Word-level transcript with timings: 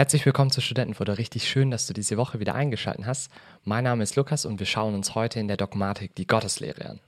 Herzlich 0.00 0.24
willkommen 0.24 0.50
zu 0.50 0.62
Studentenfutter. 0.62 1.18
Richtig 1.18 1.46
schön, 1.46 1.70
dass 1.70 1.86
du 1.86 1.92
diese 1.92 2.16
Woche 2.16 2.40
wieder 2.40 2.54
eingeschaltet 2.54 3.04
hast. 3.04 3.30
Mein 3.64 3.84
Name 3.84 4.02
ist 4.02 4.16
Lukas 4.16 4.46
und 4.46 4.58
wir 4.58 4.64
schauen 4.64 4.94
uns 4.94 5.14
heute 5.14 5.40
in 5.40 5.46
der 5.46 5.58
Dogmatik 5.58 6.14
die 6.14 6.26
Gotteslehre 6.26 6.88
an. 6.88 7.00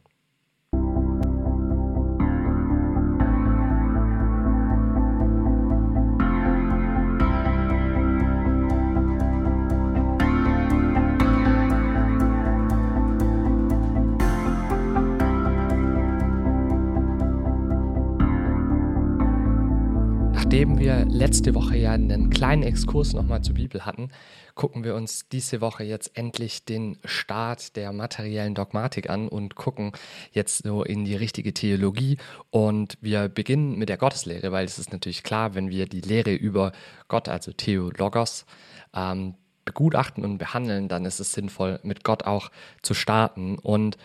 Wir 20.82 21.04
letzte 21.04 21.54
Woche 21.54 21.76
ja 21.76 21.92
einen 21.92 22.28
kleinen 22.28 22.64
Exkurs 22.64 23.12
nochmal 23.12 23.40
zur 23.40 23.54
Bibel 23.54 23.86
hatten, 23.86 24.10
gucken 24.56 24.82
wir 24.82 24.96
uns 24.96 25.28
diese 25.28 25.60
Woche 25.60 25.84
jetzt 25.84 26.10
endlich 26.18 26.64
den 26.64 26.98
Start 27.04 27.76
der 27.76 27.92
materiellen 27.92 28.56
Dogmatik 28.56 29.08
an 29.08 29.28
und 29.28 29.54
gucken 29.54 29.92
jetzt 30.32 30.64
so 30.64 30.82
in 30.82 31.04
die 31.04 31.14
richtige 31.14 31.54
Theologie. 31.54 32.18
Und 32.50 32.98
wir 33.00 33.28
beginnen 33.28 33.78
mit 33.78 33.90
der 33.90 33.96
Gotteslehre, 33.96 34.50
weil 34.50 34.64
es 34.64 34.80
ist 34.80 34.90
natürlich 34.90 35.22
klar, 35.22 35.54
wenn 35.54 35.70
wir 35.70 35.86
die 35.86 36.00
Lehre 36.00 36.34
über 36.34 36.72
Gott, 37.06 37.28
also 37.28 37.52
Theologos, 37.52 38.44
ähm, 38.92 39.34
begutachten 39.64 40.24
und 40.24 40.38
behandeln, 40.38 40.88
dann 40.88 41.04
ist 41.04 41.20
es 41.20 41.32
sinnvoll, 41.32 41.78
mit 41.84 42.02
Gott 42.02 42.24
auch 42.24 42.50
zu 42.82 42.94
starten. 42.94 43.56
Und 43.56 43.98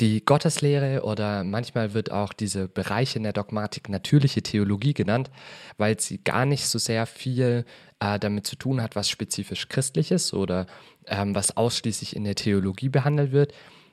die 0.00 0.24
Gotteslehre 0.24 1.02
oder 1.04 1.44
manchmal 1.44 1.92
wird 1.92 2.10
auch 2.10 2.32
diese 2.32 2.68
Bereiche 2.68 3.18
in 3.18 3.22
der 3.22 3.34
Dogmatik 3.34 3.88
natürliche 3.88 4.42
Theologie 4.42 4.94
genannt, 4.94 5.30
weil 5.76 6.00
sie 6.00 6.18
gar 6.18 6.46
nicht 6.46 6.66
so 6.66 6.78
sehr 6.78 7.06
viel 7.06 7.66
äh, 8.00 8.18
damit 8.18 8.46
zu 8.46 8.56
tun 8.56 8.82
hat, 8.82 8.96
was 8.96 9.10
spezifisch 9.10 9.68
christlich 9.68 10.10
ist 10.10 10.32
oder 10.32 10.66
ähm, 11.06 11.34
was 11.34 11.56
ausschließlich 11.56 12.16
in 12.16 12.24
der 12.24 12.34
Theologie 12.34 12.88
behandelt 12.88 13.32
wird, 13.32 13.52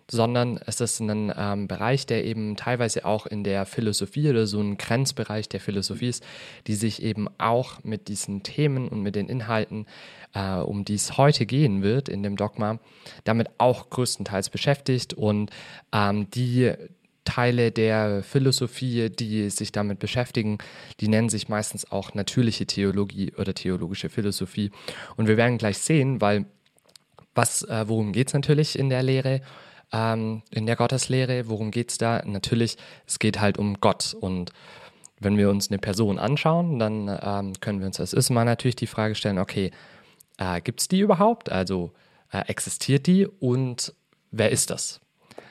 sondern 0.10 0.60
es 0.66 0.80
ist 0.80 1.00
ein 1.00 1.34
ähm, 1.36 1.68
Bereich, 1.68 2.06
der 2.06 2.24
eben 2.24 2.56
teilweise 2.56 3.06
auch 3.06 3.26
in 3.26 3.44
der 3.44 3.66
Philosophie 3.66 4.30
oder 4.30 4.48
so 4.48 4.62
ein 4.62 4.78
Grenzbereich 4.78 5.50
der 5.50 5.60
Philosophie 5.60 6.08
ist, 6.08 6.26
die 6.68 6.76
sich 6.76 7.04
eben 7.04 7.28
auch 7.38 7.84
mit 7.84 8.08
diesen 8.08 8.44
Themen 8.44 8.88
und 8.88 9.02
mit 9.02 9.16
den 9.16 9.28
Inhalten, 9.28 9.86
äh, 10.34 10.56
um 10.56 10.86
die 10.86 10.96
es 10.96 11.18
heute 11.18 11.46
gehen 11.46 11.84
wird 11.84 12.10
in 12.10 12.24
dem 12.24 12.38
Dogma, 12.38 12.80
damit 13.26 13.50
auch 13.58 13.90
größtenteils 13.90 14.50
beschäftigt 14.50 15.14
und 15.14 15.52
ähm, 15.92 16.30
die 16.32 16.74
Teile 17.26 17.74
der 17.74 18.24
Philosophie, 18.24 19.10
die 19.10 19.50
sich 19.50 19.74
damit 19.74 20.00
beschäftigen, 20.00 20.60
die 21.02 21.10
nennen 21.10 21.28
sich 21.28 21.50
meistens 21.50 21.92
auch 21.92 22.14
natürliche 22.14 22.66
Theologie 22.66 23.34
oder 23.38 23.54
theologische 23.54 24.08
Philosophie. 24.08 24.72
Und 25.18 25.28
wir 25.28 25.36
werden 25.36 25.58
gleich 25.58 25.78
sehen, 25.80 26.22
weil 26.22 26.46
was, 27.36 27.64
äh, 27.64 27.84
worum 27.88 28.14
geht 28.14 28.30
es 28.30 28.34
natürlich 28.34 28.80
in 28.80 28.90
der 28.90 29.04
Lehre? 29.04 29.42
Ähm, 29.92 30.44
in 30.52 30.66
der 30.66 30.76
Gotteslehre. 30.76 31.50
Worum 31.50 31.72
geht 31.72 31.92
es 31.92 31.98
da? 31.98 32.22
Natürlich, 32.26 32.78
es 33.06 33.20
geht 33.20 33.40
halt 33.40 33.58
um 33.58 33.80
Gott. 33.80 34.16
Und 34.20 34.52
wenn 35.20 35.38
wir 35.38 35.50
uns 35.50 35.70
eine 35.70 35.80
Person 35.80 36.20
anschauen, 36.20 36.80
dann 36.80 37.08
ähm, 37.22 37.54
können 37.60 37.80
wir 37.80 37.88
uns 37.88 38.00
als 38.00 38.30
Mal 38.30 38.46
natürlich 38.46 38.76
die 38.76 38.88
Frage 38.88 39.16
stellen, 39.16 39.40
okay, 39.40 39.72
äh, 40.38 40.62
gibt 40.62 40.82
es 40.82 40.88
die 40.88 41.00
überhaupt? 41.00 41.52
Also 41.52 41.92
äh, 42.32 42.48
existiert 42.48 43.08
die 43.08 43.26
und 43.26 43.94
wer 44.32 44.52
ist 44.52 44.70
das? 44.70 45.00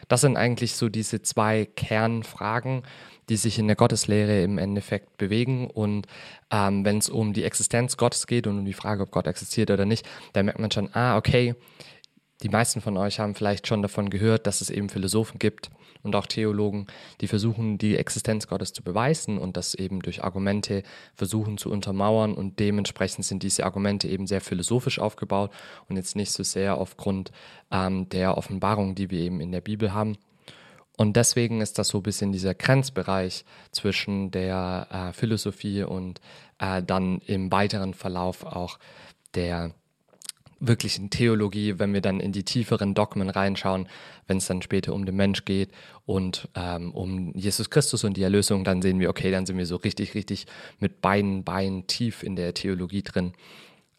Das 0.08 0.20
sind 0.20 0.36
eigentlich 0.36 0.76
so 0.76 0.88
diese 0.88 1.22
zwei 1.22 1.64
Kernfragen, 1.64 2.82
die 3.28 3.36
sich 3.36 3.58
in 3.58 3.66
der 3.66 3.74
Gotteslehre 3.74 4.42
im 4.42 4.58
Endeffekt 4.58 5.16
bewegen. 5.16 5.68
Und 5.68 6.06
ähm, 6.52 6.84
wenn 6.84 6.98
es 6.98 7.08
um 7.08 7.32
die 7.32 7.42
Existenz 7.42 7.96
Gottes 7.96 8.28
geht 8.28 8.46
und 8.46 8.58
um 8.58 8.64
die 8.64 8.72
Frage, 8.72 9.02
ob 9.02 9.10
Gott 9.10 9.26
existiert 9.26 9.70
oder 9.70 9.84
nicht, 9.84 10.06
dann 10.32 10.46
merkt 10.46 10.60
man 10.60 10.70
schon, 10.70 10.94
ah, 10.94 11.16
okay, 11.16 11.56
die 12.42 12.48
meisten 12.48 12.80
von 12.80 12.96
euch 12.96 13.18
haben 13.18 13.34
vielleicht 13.34 13.66
schon 13.66 13.82
davon 13.82 14.10
gehört, 14.10 14.46
dass 14.46 14.60
es 14.60 14.68
eben 14.68 14.88
Philosophen 14.88 15.38
gibt 15.38 15.70
und 16.02 16.14
auch 16.14 16.26
Theologen, 16.26 16.86
die 17.20 17.28
versuchen, 17.28 17.78
die 17.78 17.96
Existenz 17.96 18.46
Gottes 18.46 18.72
zu 18.72 18.82
beweisen 18.82 19.38
und 19.38 19.56
das 19.56 19.74
eben 19.74 20.00
durch 20.00 20.22
Argumente 20.22 20.82
versuchen 21.14 21.56
zu 21.56 21.70
untermauern 21.70 22.34
und 22.34 22.58
dementsprechend 22.58 23.24
sind 23.24 23.42
diese 23.42 23.64
Argumente 23.64 24.08
eben 24.08 24.26
sehr 24.26 24.40
philosophisch 24.40 24.98
aufgebaut 24.98 25.50
und 25.88 25.96
jetzt 25.96 26.14
nicht 26.14 26.30
so 26.30 26.42
sehr 26.42 26.78
aufgrund 26.78 27.32
ähm, 27.70 28.08
der 28.10 28.36
Offenbarung, 28.36 28.94
die 28.94 29.10
wir 29.10 29.20
eben 29.20 29.40
in 29.40 29.50
der 29.50 29.62
Bibel 29.62 29.94
haben. 29.94 30.18
Und 30.98 31.16
deswegen 31.16 31.60
ist 31.60 31.78
das 31.78 31.88
so 31.88 31.98
ein 31.98 32.02
bisschen 32.02 32.32
dieser 32.32 32.54
Grenzbereich 32.54 33.44
zwischen 33.70 34.30
der 34.30 34.88
äh, 34.90 35.12
Philosophie 35.12 35.82
und 35.82 36.20
äh, 36.58 36.82
dann 36.82 37.18
im 37.26 37.52
weiteren 37.52 37.92
Verlauf 37.92 38.44
auch 38.44 38.78
der 39.34 39.72
wirklichen 40.58 41.10
Theologie, 41.10 41.78
wenn 41.78 41.92
wir 41.92 42.00
dann 42.00 42.20
in 42.20 42.32
die 42.32 42.44
tieferen 42.44 42.94
Dogmen 42.94 43.28
reinschauen, 43.28 43.88
wenn 44.26 44.38
es 44.38 44.46
dann 44.46 44.62
später 44.62 44.94
um 44.94 45.04
den 45.04 45.16
Mensch 45.16 45.44
geht 45.44 45.70
und 46.06 46.48
ähm, 46.54 46.92
um 46.92 47.34
Jesus 47.34 47.70
Christus 47.70 48.04
und 48.04 48.16
die 48.16 48.22
Erlösung, 48.22 48.64
dann 48.64 48.82
sehen 48.82 48.98
wir, 48.98 49.10
okay, 49.10 49.30
dann 49.30 49.46
sind 49.46 49.58
wir 49.58 49.66
so 49.66 49.76
richtig, 49.76 50.14
richtig 50.14 50.46
mit 50.78 51.00
beiden 51.00 51.44
Beinen 51.44 51.86
tief 51.86 52.22
in 52.22 52.36
der 52.36 52.54
Theologie 52.54 53.02
drin. 53.02 53.34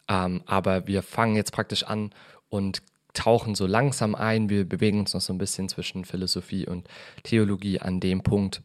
Ähm, 0.07 0.41
aber 0.45 0.87
wir 0.87 1.03
fangen 1.03 1.35
jetzt 1.35 1.51
praktisch 1.51 1.83
an 1.83 2.11
und 2.49 2.81
tauchen 3.13 3.55
so 3.55 3.65
langsam 3.65 4.15
ein. 4.15 4.49
Wir 4.49 4.67
bewegen 4.67 4.99
uns 4.99 5.13
noch 5.13 5.21
so 5.21 5.33
ein 5.33 5.37
bisschen 5.39 5.69
zwischen 5.69 6.05
Philosophie 6.05 6.65
und 6.65 6.87
Theologie 7.23 7.79
an 7.79 7.99
dem 7.99 8.21
Punkt. 8.21 8.61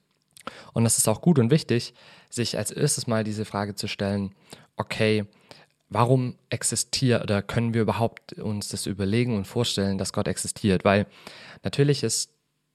Und 0.72 0.84
das 0.84 0.98
ist 0.98 1.08
auch 1.08 1.20
gut 1.20 1.38
und 1.38 1.50
wichtig, 1.50 1.94
sich 2.31 2.58
als 2.58 2.70
erstes 2.70 3.06
mal 3.06 3.25
diese 3.25 3.44
Frage 3.44 3.75
zu 3.75 3.86
stellen, 3.86 4.34
okay, 4.76 5.25
warum 5.94 6.36
existiert 6.50 7.22
oder 7.22 7.42
können 7.42 7.75
wir 7.75 7.82
überhaupt 7.82 8.34
uns 8.34 8.69
das 8.69 8.86
überlegen 8.86 9.36
und 9.36 9.47
vorstellen, 9.47 9.98
dass 9.98 10.12
Gott 10.12 10.28
existiert? 10.28 10.84
Weil 10.84 11.06
natürlich 11.62 12.03
ist 12.03 12.31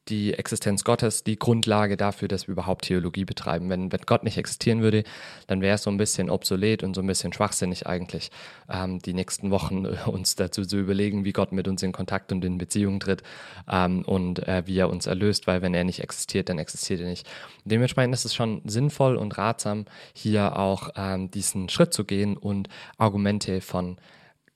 die 0.09 0.34
Existenz 0.34 0.84
Gottes 0.84 1.23
die 1.23 1.38
Grundlage 1.38 1.97
dafür, 1.97 2.28
dass 2.28 2.47
wir 2.47 2.53
überhaupt 2.53 2.85
Theologie 2.85 3.25
betreiben. 3.25 3.69
Wenn, 3.69 3.91
wenn 3.91 4.01
Gott 4.06 4.23
nicht 4.23 4.38
existieren 4.38 4.81
würde, 4.81 5.03
dann 5.47 5.62
wäre 5.62 5.75
es 5.75 5.84
so 5.84 5.90
ein 5.90 5.97
bisschen 5.97 6.29
obsolet 6.29 6.84
und 6.84 6.95
so 6.95 7.01
ein 7.01 7.07
bisschen 7.07 7.34
schwachsinnig 7.34 7.88
eigentlich, 7.88 8.31
ähm, 8.69 9.00
die 9.00 9.13
nächsten 9.13 9.51
Wochen 9.51 9.85
uns 10.06 10.35
dazu 10.35 10.66
zu 10.66 10.78
überlegen, 10.78 11.25
wie 11.25 11.34
Gott 11.34 11.51
mit 11.51 11.68
uns 11.68 11.84
in 11.84 11.91
Kontakt 11.91 12.31
und 12.31 12.44
in 12.44 12.57
Beziehung 12.57 13.00
tritt 13.00 13.23
ähm, 13.69 14.03
und 14.03 14.47
äh, 14.47 14.63
wie 14.66 14.78
er 14.78 14.90
uns 14.90 15.06
erlöst, 15.06 15.47
weil 15.47 15.62
wenn 15.62 15.73
er 15.73 15.84
nicht 15.84 16.01
existiert, 16.01 16.50
dann 16.50 16.59
existiert 16.59 17.01
er 17.01 17.07
nicht. 17.07 17.28
Dementsprechend 17.66 18.13
ist 18.13 18.25
es 18.25 18.35
schon 18.35 18.62
sinnvoll 18.66 19.16
und 19.16 19.38
ratsam, 19.38 19.85
hier 20.13 20.57
auch 20.57 20.89
ähm, 20.95 21.29
diesen 21.31 21.69
Schritt 21.69 21.94
zu 21.94 22.06
gehen 22.06 22.38
und 22.38 22.69
Argumente 22.97 23.62
von 23.62 23.97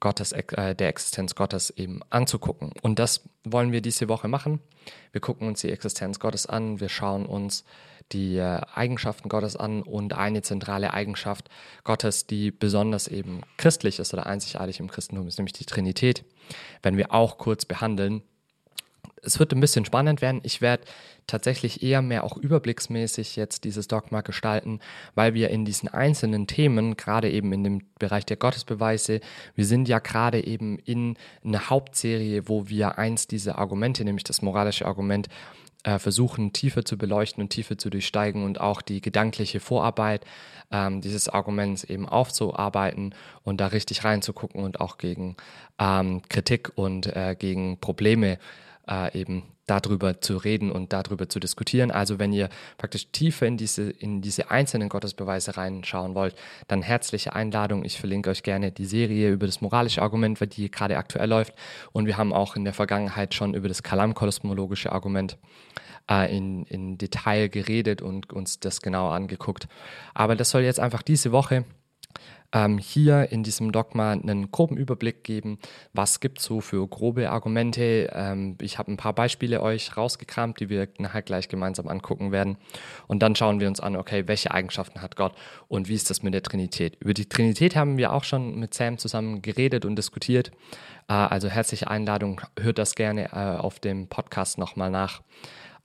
Gottes, 0.02 0.34
äh, 0.34 0.76
der 0.76 0.90
Existenz 0.90 1.36
Gottes 1.36 1.70
eben 1.70 2.02
anzugucken. 2.10 2.74
Und 2.82 3.00
das 3.00 3.30
wollen 3.46 3.72
wir 3.72 3.82
diese 3.82 4.10
Woche 4.10 4.28
machen. 4.28 4.60
Wir 5.14 5.22
gucken 5.22 5.48
uns 5.48 5.62
die 5.62 5.72
Existenz 5.72 6.20
Gottes 6.20 6.46
an, 6.46 6.82
wir 6.82 6.90
schauen 6.90 7.26
uns 7.26 7.64
die 8.12 8.38
äh, 8.38 8.60
Eigenschaften 8.74 9.30
Gottes 9.30 9.56
an 9.56 9.84
und 9.84 10.14
eine 10.14 10.42
zentrale 10.42 10.94
Eigenschaft 10.94 11.50
Gottes, 11.86 12.28
die 12.28 12.52
besonders 12.52 13.08
eben 13.08 13.42
christlich 13.56 14.00
ist 14.00 14.14
oder 14.14 14.26
einzigartig 14.26 14.82
im 14.82 14.90
Christentum, 14.90 15.28
ist 15.28 15.38
nämlich 15.38 15.54
die 15.54 15.66
Trinität. 15.66 16.26
Wenn 16.82 16.98
wir 16.98 17.14
auch 17.14 17.38
kurz 17.38 17.64
behandeln, 17.64 18.24
es 19.22 19.40
wird 19.40 19.54
ein 19.54 19.60
bisschen 19.60 19.86
spannend 19.86 20.22
werden. 20.22 20.42
Ich 20.44 20.62
werde 20.62 20.84
tatsächlich 21.28 21.84
eher 21.84 22.02
mehr 22.02 22.24
auch 22.24 22.38
überblicksmäßig 22.38 23.36
jetzt 23.36 23.64
dieses 23.64 23.88
Dogma 23.88 24.22
gestalten, 24.22 24.80
weil 25.16 25.34
wir 25.34 25.50
in 25.50 25.66
diesen 25.66 25.90
einzelnen 25.90 26.48
Themen, 26.48 26.98
gerade 26.98 27.30
eben 27.30 27.54
in 27.54 27.64
dem 27.64 27.82
Bereich 28.00 28.26
der 28.26 28.38
Gottesbeweise, 28.38 29.22
wir 29.56 29.66
sind 29.66 29.88
ja 29.88 30.00
gerade 30.00 30.44
eben 30.46 30.78
in 30.80 31.18
einer 31.44 31.70
Hauptserie, 31.70 32.48
wo 32.48 32.68
wir 32.68 32.98
eins 32.98 33.28
dieser 33.28 33.60
Argumente, 33.60 34.04
nämlich 34.04 34.24
das 34.24 34.42
moralische 34.42 34.86
Argument, 34.86 35.28
äh, 35.84 36.00
versuchen 36.00 36.54
tiefer 36.54 36.86
zu 36.86 36.98
beleuchten 36.98 37.42
und 37.42 37.50
tiefer 37.50 37.78
zu 37.78 37.90
durchsteigen 37.90 38.44
und 38.44 38.60
auch 38.60 38.82
die 38.82 39.02
gedankliche 39.02 39.60
Vorarbeit 39.60 40.26
ähm, 40.72 41.02
dieses 41.02 41.28
Arguments 41.28 41.84
eben 41.84 42.08
aufzuarbeiten 42.08 43.16
und 43.44 43.60
da 43.62 43.68
richtig 43.68 44.04
reinzugucken 44.04 44.64
und 44.64 44.80
auch 44.80 44.98
gegen 44.98 45.38
ähm, 45.80 46.22
Kritik 46.30 46.72
und 46.76 47.08
äh, 47.08 47.36
gegen 47.38 47.80
Probleme 47.80 48.34
äh, 48.34 48.38
eben 49.14 49.44
darüber 49.68 50.20
zu 50.20 50.38
reden 50.38 50.72
und 50.72 50.92
darüber 50.92 51.30
zu 51.30 51.40
diskutieren. 51.40 51.92
Also 51.92 52.20
wenn 52.20 52.34
ihr 52.34 52.50
praktisch 52.78 53.08
tiefer 53.12 53.48
in 53.48 53.56
diese, 53.56 53.90
in 53.90 54.22
diese 54.22 54.52
einzelnen 54.52 54.90
Gottesbeweise 54.90 55.56
reinschauen 55.56 56.14
wollt, 56.14 56.36
dann 56.68 56.82
herzliche 56.82 57.34
Einladung. 57.34 57.86
Ich 57.86 57.98
verlinke 57.98 58.30
euch 58.30 58.44
gerne 58.44 58.72
die 58.72 58.86
Serie 58.86 59.32
über 59.32 59.46
das 59.46 59.62
moralische 59.62 60.02
Argument, 60.02 60.42
weil 60.42 60.50
die 60.50 60.70
gerade 60.70 60.98
aktuell 60.98 61.30
läuft. 61.30 61.54
Und 61.94 62.06
wir 62.06 62.18
haben 62.18 62.34
auch 62.34 62.56
in 62.56 62.66
der 62.66 62.74
Vergangenheit 62.74 63.34
schon 63.34 63.54
über 63.54 63.70
das 63.70 63.82
Kalam-kosmologische 63.82 64.92
Argument 64.92 65.38
äh, 66.10 66.36
in, 66.36 66.66
in 66.66 66.98
Detail 66.98 67.48
geredet 67.48 68.02
und 68.02 68.34
uns 68.34 68.60
das 68.60 68.82
genau 68.82 69.10
angeguckt. 69.10 69.68
Aber 70.14 70.36
das 70.36 70.50
soll 70.50 70.64
jetzt 70.64 70.80
einfach 70.82 71.02
diese 71.02 71.32
Woche 71.32 71.64
ähm, 72.54 72.78
hier 72.78 73.32
in 73.32 73.44
diesem 73.44 73.72
Dogma 73.72 74.12
einen 74.12 74.52
groben 74.52 74.78
Überblick 74.78 75.24
geben, 75.24 75.60
was 75.94 76.20
gibt 76.20 76.40
es 76.40 76.46
so 76.46 76.62
für 76.62 76.88
grobe 76.88 77.30
Argumente. 77.32 78.12
Ähm, 78.14 78.58
ich 78.62 78.78
habe 78.78 78.92
ein 78.92 78.98
paar 78.98 79.14
Beispiele 79.14 79.62
euch 79.62 79.96
rausgekramt, 79.96 80.60
die 80.60 80.70
wir 80.70 80.88
nachher 80.98 81.22
gleich 81.22 81.50
gemeinsam 81.50 81.88
angucken 81.88 82.32
werden. 82.32 82.58
Und 83.08 83.22
dann 83.22 83.36
schauen 83.36 83.60
wir 83.60 83.68
uns 83.68 83.80
an, 83.80 83.96
okay, 83.96 84.28
welche 84.28 84.52
Eigenschaften 84.52 85.02
hat 85.02 85.16
Gott 85.16 85.34
und 85.68 85.88
wie 85.88 85.96
ist 85.96 86.10
das 86.10 86.24
mit 86.24 86.34
der 86.34 86.44
Trinität. 86.44 86.98
Über 87.00 87.14
die 87.14 87.28
Trinität 87.28 87.76
haben 87.76 87.98
wir 87.98 88.14
auch 88.14 88.24
schon 88.24 88.60
mit 88.60 88.74
Sam 88.74 88.98
zusammen 88.98 89.42
geredet 89.42 89.86
und 89.86 89.96
diskutiert. 89.96 90.52
Äh, 91.08 91.14
also 91.14 91.48
herzliche 91.48 91.90
Einladung, 91.90 92.42
hört 92.60 92.78
das 92.78 92.96
gerne 92.96 93.32
äh, 93.32 93.58
auf 93.58 93.80
dem 93.80 94.08
Podcast 94.08 94.58
nochmal 94.58 94.92
nach. 94.92 95.22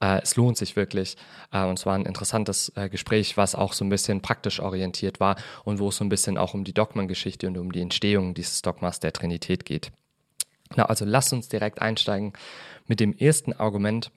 Äh, 0.01 0.21
es 0.23 0.37
lohnt 0.37 0.57
sich 0.57 0.77
wirklich. 0.77 1.17
Äh, 1.53 1.65
und 1.65 1.79
es 1.79 1.87
war 1.87 1.95
ein 1.95 2.07
interessantes 2.07 2.73
äh, 2.77 2.89
Gespräch, 2.89 3.37
was 3.37 3.55
auch 3.55 3.73
so 3.73 3.85
ein 3.85 3.89
bisschen 3.89 4.21
praktisch 4.23 4.61
orientiert 4.61 5.21
war 5.21 5.37
und 5.65 5.79
wo 5.79 5.89
es 5.89 5.97
so 5.97 6.05
ein 6.05 6.09
bisschen 6.09 6.39
auch 6.39 6.55
um 6.55 6.65
die 6.65 6.75
Dogmengeschichte 6.75 7.47
und 7.47 7.57
um 7.57 7.73
die 7.73 7.81
Entstehung 7.81 8.35
dieses 8.35 8.63
Dogmas 8.63 9.01
der 9.01 9.13
Trinität 9.13 9.65
geht. 9.65 9.93
Na, 10.75 10.87
also 10.87 11.05
lasst 11.05 11.33
uns 11.33 11.49
direkt 11.49 11.81
einsteigen 11.81 12.33
mit 12.87 13.01
dem 13.01 13.17
ersten 13.17 13.53
Argument, 13.53 14.11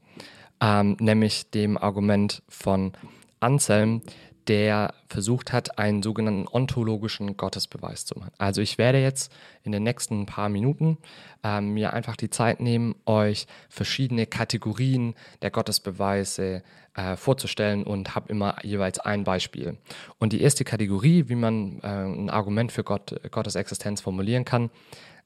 ähm, 0.62 0.98
nämlich 1.00 1.50
dem 1.52 1.78
Argument 1.78 2.42
von 2.50 2.94
Anselm, 3.40 4.02
der 4.50 4.96
versucht 5.08 5.54
hat, 5.54 5.78
einen 5.78 6.02
sogenannten 6.02 6.48
ontologischen 6.52 7.38
Gottesbeweis 7.38 8.06
zu 8.06 8.18
machen. 8.18 8.32
Also 8.40 8.62
ich 8.62 8.80
werde 8.80 9.00
jetzt 9.00 9.32
in 9.64 9.72
den 9.72 9.84
nächsten 9.84 10.26
paar 10.26 10.50
Minuten 10.50 10.98
ähm, 11.44 11.76
mir 11.76 11.94
einfach 11.94 12.16
die 12.16 12.32
Zeit 12.32 12.60
nehmen, 12.60 12.96
euch 13.06 13.46
verschiedene 13.70 14.26
Kategorien 14.26 15.14
der 15.44 15.52
Gottesbeweise 15.52 16.64
äh, 16.96 17.16
vorzustellen 17.16 17.84
und 17.84 18.16
habe 18.16 18.30
immer 18.30 18.56
jeweils 18.64 18.98
ein 18.98 19.24
Beispiel. 19.24 19.78
Und 20.18 20.34
die 20.34 20.42
erste 20.42 20.66
Kategorie, 20.66 21.30
wie 21.30 21.36
man 21.36 21.80
äh, 21.82 21.88
ein 21.88 22.32
Argument 22.32 22.72
für 22.72 22.84
Gott, 22.84 23.22
Gottes 23.30 23.56
Existenz 23.56 24.02
formulieren 24.02 24.46
kann, 24.46 24.72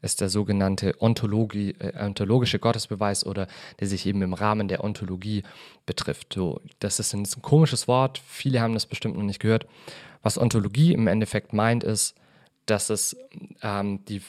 ist 0.03 0.21
der 0.21 0.29
sogenannte 0.29 1.01
Ontologie, 1.01 1.75
äh, 1.79 2.05
ontologische 2.05 2.59
Gottesbeweis 2.59 3.25
oder 3.25 3.47
der 3.79 3.87
sich 3.87 4.05
eben 4.05 4.21
im 4.21 4.33
Rahmen 4.33 4.67
der 4.67 4.83
Ontologie 4.83 5.43
betrifft. 5.85 6.33
So, 6.33 6.61
das 6.79 6.99
ist 6.99 7.13
ein, 7.13 7.25
komisches 7.41 7.87
Wort, 7.87 8.21
viele 8.25 8.61
haben 8.61 8.73
das 8.73 8.85
bestimmt 8.85 9.15
noch 9.15 9.23
nicht 9.23 9.39
gehört. 9.39 9.65
Was 10.21 10.37
Ontologie 10.37 10.93
im 10.93 11.07
Endeffekt 11.07 11.53
meint, 11.53 11.83
ist, 11.83 12.15
dass 12.65 12.89
es 12.89 13.17
ähm, 13.61 14.05
die 14.05 14.21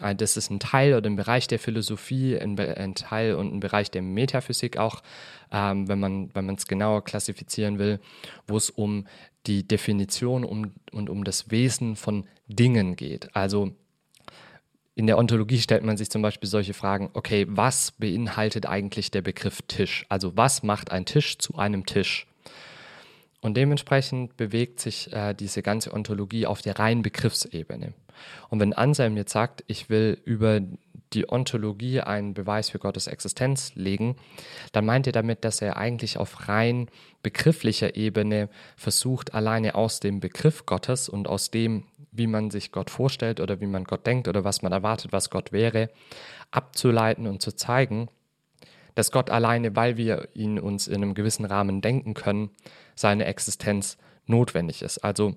äh, 0.00 0.14
das 0.14 0.36
ist 0.36 0.50
ein 0.50 0.60
Teil 0.60 0.94
oder 0.94 1.08
ein 1.08 1.16
Bereich 1.16 1.46
der 1.46 1.58
Philosophie, 1.58 2.38
ein, 2.38 2.58
ein 2.58 2.94
Teil 2.94 3.34
und 3.34 3.54
ein 3.54 3.60
Bereich 3.60 3.90
der 3.90 4.02
Metaphysik 4.02 4.76
auch, 4.76 5.02
ähm, 5.50 5.88
wenn 5.88 6.00
man 6.00 6.56
es 6.56 6.66
genauer 6.66 7.04
klassifizieren 7.04 7.78
will, 7.78 8.00
wo 8.46 8.56
es 8.56 8.70
um 8.70 9.06
die 9.46 9.66
Definition 9.66 10.44
um, 10.44 10.72
und 10.92 11.10
um 11.10 11.24
das 11.24 11.50
Wesen 11.50 11.96
von 11.96 12.26
Dingen 12.46 12.96
geht. 12.96 13.34
Also 13.34 13.72
in 14.94 15.06
der 15.06 15.18
Ontologie 15.18 15.58
stellt 15.58 15.84
man 15.84 15.96
sich 15.96 16.10
zum 16.10 16.22
Beispiel 16.22 16.48
solche 16.48 16.74
Fragen, 16.74 17.10
okay, 17.14 17.46
was 17.48 17.92
beinhaltet 17.92 18.66
eigentlich 18.66 19.10
der 19.10 19.22
Begriff 19.22 19.62
Tisch? 19.62 20.04
Also 20.08 20.36
was 20.36 20.62
macht 20.62 20.92
ein 20.92 21.06
Tisch 21.06 21.38
zu 21.38 21.56
einem 21.56 21.86
Tisch? 21.86 22.26
Und 23.40 23.56
dementsprechend 23.56 24.36
bewegt 24.36 24.78
sich 24.80 25.12
äh, 25.12 25.34
diese 25.34 25.62
ganze 25.62 25.92
Ontologie 25.92 26.46
auf 26.46 26.62
der 26.62 26.78
reinen 26.78 27.02
Begriffsebene. 27.02 27.92
Und 28.50 28.60
wenn 28.60 28.72
Anselm 28.72 29.16
jetzt 29.16 29.32
sagt, 29.32 29.64
ich 29.66 29.90
will 29.90 30.20
über 30.24 30.60
die 31.12 31.30
Ontologie 31.30 32.00
einen 32.00 32.34
Beweis 32.34 32.70
für 32.70 32.78
Gottes 32.78 33.06
Existenz 33.06 33.74
legen, 33.74 34.16
dann 34.72 34.86
meint 34.86 35.06
er 35.06 35.12
damit, 35.12 35.44
dass 35.44 35.60
er 35.60 35.76
eigentlich 35.76 36.18
auf 36.18 36.48
rein 36.48 36.88
begrifflicher 37.22 37.96
Ebene 37.96 38.48
versucht, 38.76 39.34
alleine 39.34 39.74
aus 39.74 40.00
dem 40.00 40.20
Begriff 40.20 40.64
Gottes 40.64 41.08
und 41.08 41.28
aus 41.28 41.50
dem, 41.50 41.84
wie 42.12 42.26
man 42.26 42.50
sich 42.50 42.72
Gott 42.72 42.90
vorstellt 42.90 43.40
oder 43.40 43.60
wie 43.60 43.66
man 43.66 43.84
Gott 43.84 44.06
denkt 44.06 44.28
oder 44.28 44.44
was 44.44 44.62
man 44.62 44.72
erwartet, 44.72 45.12
was 45.12 45.30
Gott 45.30 45.50
wäre, 45.50 45.90
abzuleiten 46.50 47.26
und 47.26 47.42
zu 47.42 47.52
zeigen, 47.56 48.08
dass 48.94 49.10
Gott 49.10 49.30
alleine, 49.30 49.74
weil 49.74 49.96
wir 49.96 50.28
ihn 50.34 50.58
uns 50.58 50.86
in 50.86 50.96
einem 50.96 51.14
gewissen 51.14 51.46
Rahmen 51.46 51.80
denken 51.80 52.14
können, 52.14 52.50
seine 52.94 53.24
Existenz 53.24 53.96
notwendig 54.26 54.82
ist. 54.82 54.98
Also 54.98 55.34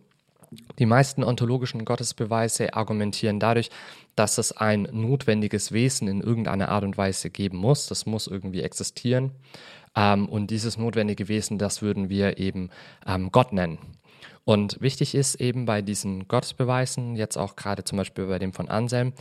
die 0.77 0.85
meisten 0.85 1.23
ontologischen 1.23 1.85
Gottesbeweise 1.85 2.73
argumentieren 2.73 3.39
dadurch, 3.39 3.69
dass 4.15 4.37
es 4.37 4.51
ein 4.51 4.87
notwendiges 4.91 5.71
Wesen 5.71 6.07
in 6.07 6.21
irgendeiner 6.21 6.69
Art 6.69 6.83
und 6.83 6.97
Weise 6.97 7.29
geben 7.29 7.57
muss. 7.57 7.87
Das 7.87 8.05
muss 8.05 8.27
irgendwie 8.27 8.61
existieren. 8.61 9.31
Ähm, 9.95 10.27
und 10.27 10.51
dieses 10.51 10.77
notwendige 10.77 11.27
Wesen, 11.27 11.57
das 11.57 11.81
würden 11.81 12.09
wir 12.09 12.37
eben 12.37 12.69
ähm, 13.07 13.31
Gott 13.31 13.53
nennen. 13.53 13.79
Und 14.43 14.79
wichtig 14.81 15.15
ist 15.15 15.35
eben 15.35 15.65
bei 15.65 15.81
diesen 15.81 16.27
Gottesbeweisen, 16.27 17.15
jetzt 17.15 17.37
auch 17.37 17.55
gerade 17.55 17.83
zum 17.83 17.97
Beispiel 17.97 18.27
bei 18.27 18.39
dem 18.39 18.53
von 18.53 18.69
Anselm, 18.69 19.13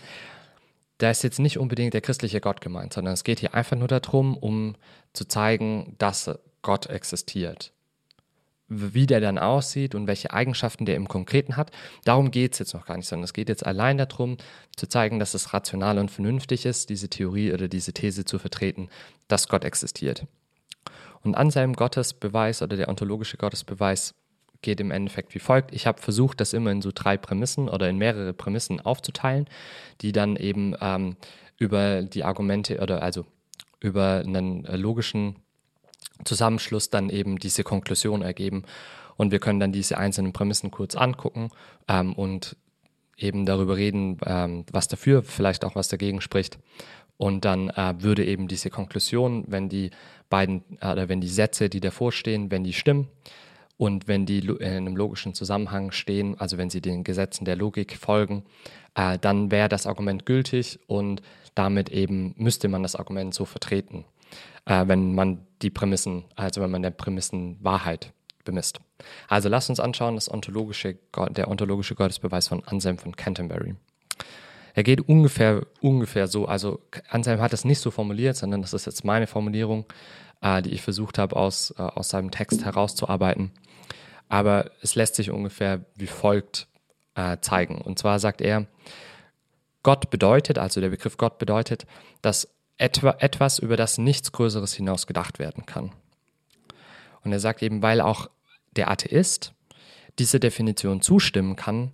da 0.99 1.11
ist 1.11 1.25
jetzt 1.25 1.41
nicht 1.41 1.59
unbedingt 1.59 1.95
der 1.95 2.01
christliche 2.01 2.41
Gott 2.41 2.61
gemeint, 2.61 2.93
sondern 2.93 3.15
es 3.15 3.25
geht 3.25 3.41
hier 3.41 3.55
einfach 3.55 3.77
nur 3.77 3.89
darum, 3.89 4.37
um 4.37 4.77
zu 5.13 5.27
zeigen, 5.27 5.97
dass 5.99 6.31
Gott 6.63 6.87
existiert 6.87 7.75
wie 8.69 9.07
der 9.07 9.21
dann 9.21 9.39
aussieht 9.39 9.95
und 9.95 10.07
welche 10.07 10.33
Eigenschaften 10.33 10.87
der 10.87 10.97
im 10.97 11.09
Konkreten 11.09 11.57
hat. 11.57 11.71
Darum 12.05 12.31
geht 12.31 12.55
es 12.55 12.59
jetzt 12.59 12.75
noch 12.75 12.87
gar 12.87 12.97
nicht, 12.97 13.09
sondern 13.09 13.25
es 13.25 13.33
geht 13.33 13.49
jetzt 13.49 13.65
allein 13.65 13.99
darum, 13.99 14.39
zu 14.77 14.89
zeigen, 14.89 15.19
dass 15.19 15.35
es 15.35 15.53
rational 15.53 15.99
und 15.99 16.11
vernünftig 16.11 16.65
ist, 16.67 16.89
diese 16.89 17.09
Theorie 17.09 17.53
oder 17.53 17.69
diese 17.69 17.93
These 17.93 18.25
zu 18.25 18.39
vertreten, 18.39 18.89
dass 19.29 19.49
Gott 19.49 19.65
existiert. 19.65 20.27
Und 21.23 21.35
an 21.35 21.51
seinem 21.51 21.75
Gottesbeweis 21.75 22.63
oder 22.63 22.77
der 22.77 22.89
ontologische 22.89 23.37
Gottesbeweis 23.37 24.15
geht 24.65 24.81
im 24.81 24.91
Endeffekt 24.91 25.35
wie 25.35 25.39
folgt. 25.39 25.73
Ich 25.73 25.87
habe 25.87 26.03
versucht, 26.03 26.41
das 26.41 26.53
immer 26.53 26.73
in 26.73 26.83
so 26.83 26.91
drei 26.93 27.17
Prämissen 27.17 27.69
oder 27.69 27.89
in 27.89 27.99
mehrere 27.99 28.33
Prämissen 28.33 28.81
aufzuteilen, 28.81 29.47
die 30.01 30.11
dann 30.11 30.35
eben 30.35 30.75
ähm, 30.81 31.17
über 31.57 32.03
die 32.03 32.25
Argumente 32.25 32.81
oder 32.81 33.03
also 33.03 33.27
über 33.79 34.23
einen 34.27 34.65
logischen 34.65 35.37
Zusammenschluss 36.25 36.91
dann 36.91 37.11
eben 37.11 37.39
diese 37.39 37.63
Konklusion 37.63 38.23
ergeben. 38.23 38.65
Und 39.17 39.31
wir 39.31 39.39
können 39.39 39.61
dann 39.61 39.71
diese 39.71 39.99
einzelnen 39.99 40.33
Prämissen 40.33 40.71
kurz 40.71 40.97
angucken 40.97 41.51
ähm, 41.87 42.15
und 42.15 42.57
eben 43.17 43.47
darüber 43.47 43.77
reden, 43.77 44.19
ähm, 44.27 44.65
was 44.73 44.89
dafür, 44.89 45.23
vielleicht 45.23 45.65
auch 45.65 45.77
was 45.77 45.89
dagegen 45.89 46.21
spricht. 46.21 46.59
Und 47.17 47.45
dann 47.45 47.69
äh, 47.69 47.95
würde 47.99 48.25
eben 48.25 48.49
diese 48.49 48.71
Konklusion, 48.71 49.45
wenn 49.47 49.69
die 49.69 49.91
beiden 50.31 50.65
äh, 50.81 50.91
oder 50.91 51.09
wenn 51.09 51.21
die 51.21 51.29
Sätze, 51.29 51.69
die 51.69 51.81
davor 51.81 52.11
stehen, 52.11 52.51
wenn 52.51 52.65
die 52.65 52.73
stimmen 52.73 53.09
und 53.77 54.09
wenn 54.09 54.27
die 54.27 54.39
in 54.39 54.63
einem 54.63 54.97
logischen 54.97 55.35
Zusammenhang 55.35 55.91
stehen, 55.91 56.39
also 56.39 56.59
wenn 56.59 56.71
sie 56.71 56.81
den 56.81 57.05
Gesetzen 57.05 57.45
der 57.45 57.57
Logik 57.57 57.97
folgen, 57.97 58.45
äh, 58.95 59.19
dann 59.19 59.51
wäre 59.51 59.69
das 59.69 59.87
Argument 59.87 60.27
gültig 60.27 60.79
und 60.87 61.23
damit 61.55 61.91
eben 61.91 62.35
müsste 62.37 62.69
man 62.69 62.83
das 62.83 62.97
Argument 62.97 63.35
so 63.35 63.45
vertreten 63.45 64.05
äh, 64.67 64.85
wenn 64.87 65.15
man 65.15 65.47
die 65.63 65.71
Prämissen, 65.71 66.25
also 66.37 66.61
wenn 66.61 66.71
man 66.71 66.83
der 66.83 66.91
Prämissen 66.91 67.57
Wahrheit 67.61 68.13
bemisst. 68.45 68.81
Also 69.29 69.49
lasst 69.49 69.71
uns 69.71 69.81
anschauen, 69.81 70.17
das 70.17 70.31
ontologische, 70.31 70.99
der 71.31 71.49
ontologische 71.49 71.95
Gottesbeweis 71.95 72.49
von 72.49 72.63
Anselm 72.65 72.99
von 72.99 73.17
Canterbury. 73.17 73.75
Er 74.75 74.83
geht 74.83 75.09
ungefähr, 75.09 75.67
ungefähr 75.81 76.27
so, 76.27 76.47
also 76.47 76.81
Anselm 77.09 77.41
hat 77.41 77.53
es 77.53 77.65
nicht 77.65 77.79
so 77.79 77.91
formuliert, 77.91 78.37
sondern 78.37 78.61
das 78.61 78.75
ist 78.75 78.87
jetzt 78.87 79.05
meine 79.05 79.27
Formulierung, 79.27 79.87
äh, 80.45 80.63
die 80.63 80.71
ich 80.71 80.83
versucht 80.83 81.19
habe, 81.19 81.35
aus, 81.35 81.75
äh, 81.79 81.83
aus 81.83 82.11
seinem 82.11 82.31
Text 82.31 82.65
herauszuarbeiten. 82.65 83.51
Aber 84.29 84.71
es 84.83 84.95
lässt 84.95 85.17
sich 85.17 85.31
ungefähr 85.31 85.87
wie 85.97 86.07
folgt 86.07 86.69
äh, 87.15 87.39
zeigen. 87.41 87.81
Und 87.81 87.99
zwar 87.99 88.19
sagt 88.21 88.43
er, 88.43 88.67
Gott 89.83 90.11
bedeutet, 90.11 90.59
also 90.59 90.81
der 90.81 90.91
Begriff 90.91 91.17
Gott 91.17 91.39
bedeutet, 91.39 91.87
dass 92.23 92.49
etwa, 92.77 93.17
etwas, 93.19 93.59
über 93.59 93.77
das 93.77 93.99
nichts 93.99 94.33
Größeres 94.33 94.75
hinaus 94.75 95.07
gedacht 95.07 95.39
werden 95.39 95.67
kann. 95.67 95.93
Und 97.23 97.33
er 97.33 97.41
sagt 97.41 97.63
eben, 97.63 97.83
weil 97.83 98.01
auch 98.01 98.29
der 98.77 98.91
Atheist 98.91 99.53
dieser 100.19 100.39
Definition 100.39 101.01
zustimmen 101.01 101.57
kann, 101.57 101.93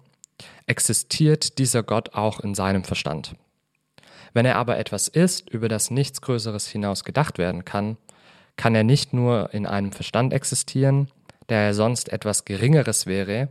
existiert 0.66 1.58
dieser 1.58 1.82
Gott 1.82 2.14
auch 2.14 2.40
in 2.40 2.54
seinem 2.54 2.84
Verstand. 2.84 3.36
Wenn 4.32 4.46
er 4.46 4.56
aber 4.56 4.78
etwas 4.78 5.08
ist, 5.08 5.50
über 5.50 5.68
das 5.68 5.90
nichts 5.90 6.20
Größeres 6.20 6.68
hinaus 6.68 7.04
gedacht 7.04 7.38
werden 7.38 7.64
kann, 7.64 7.96
kann 8.60 8.74
er 8.74 8.84
nicht 8.84 9.14
nur 9.14 9.54
in 9.54 9.64
einem 9.64 9.90
Verstand 9.90 10.34
existieren, 10.34 11.08
der 11.48 11.60
er 11.60 11.72
sonst 11.72 12.12
etwas 12.12 12.44
Geringeres 12.44 13.06
wäre, 13.06 13.48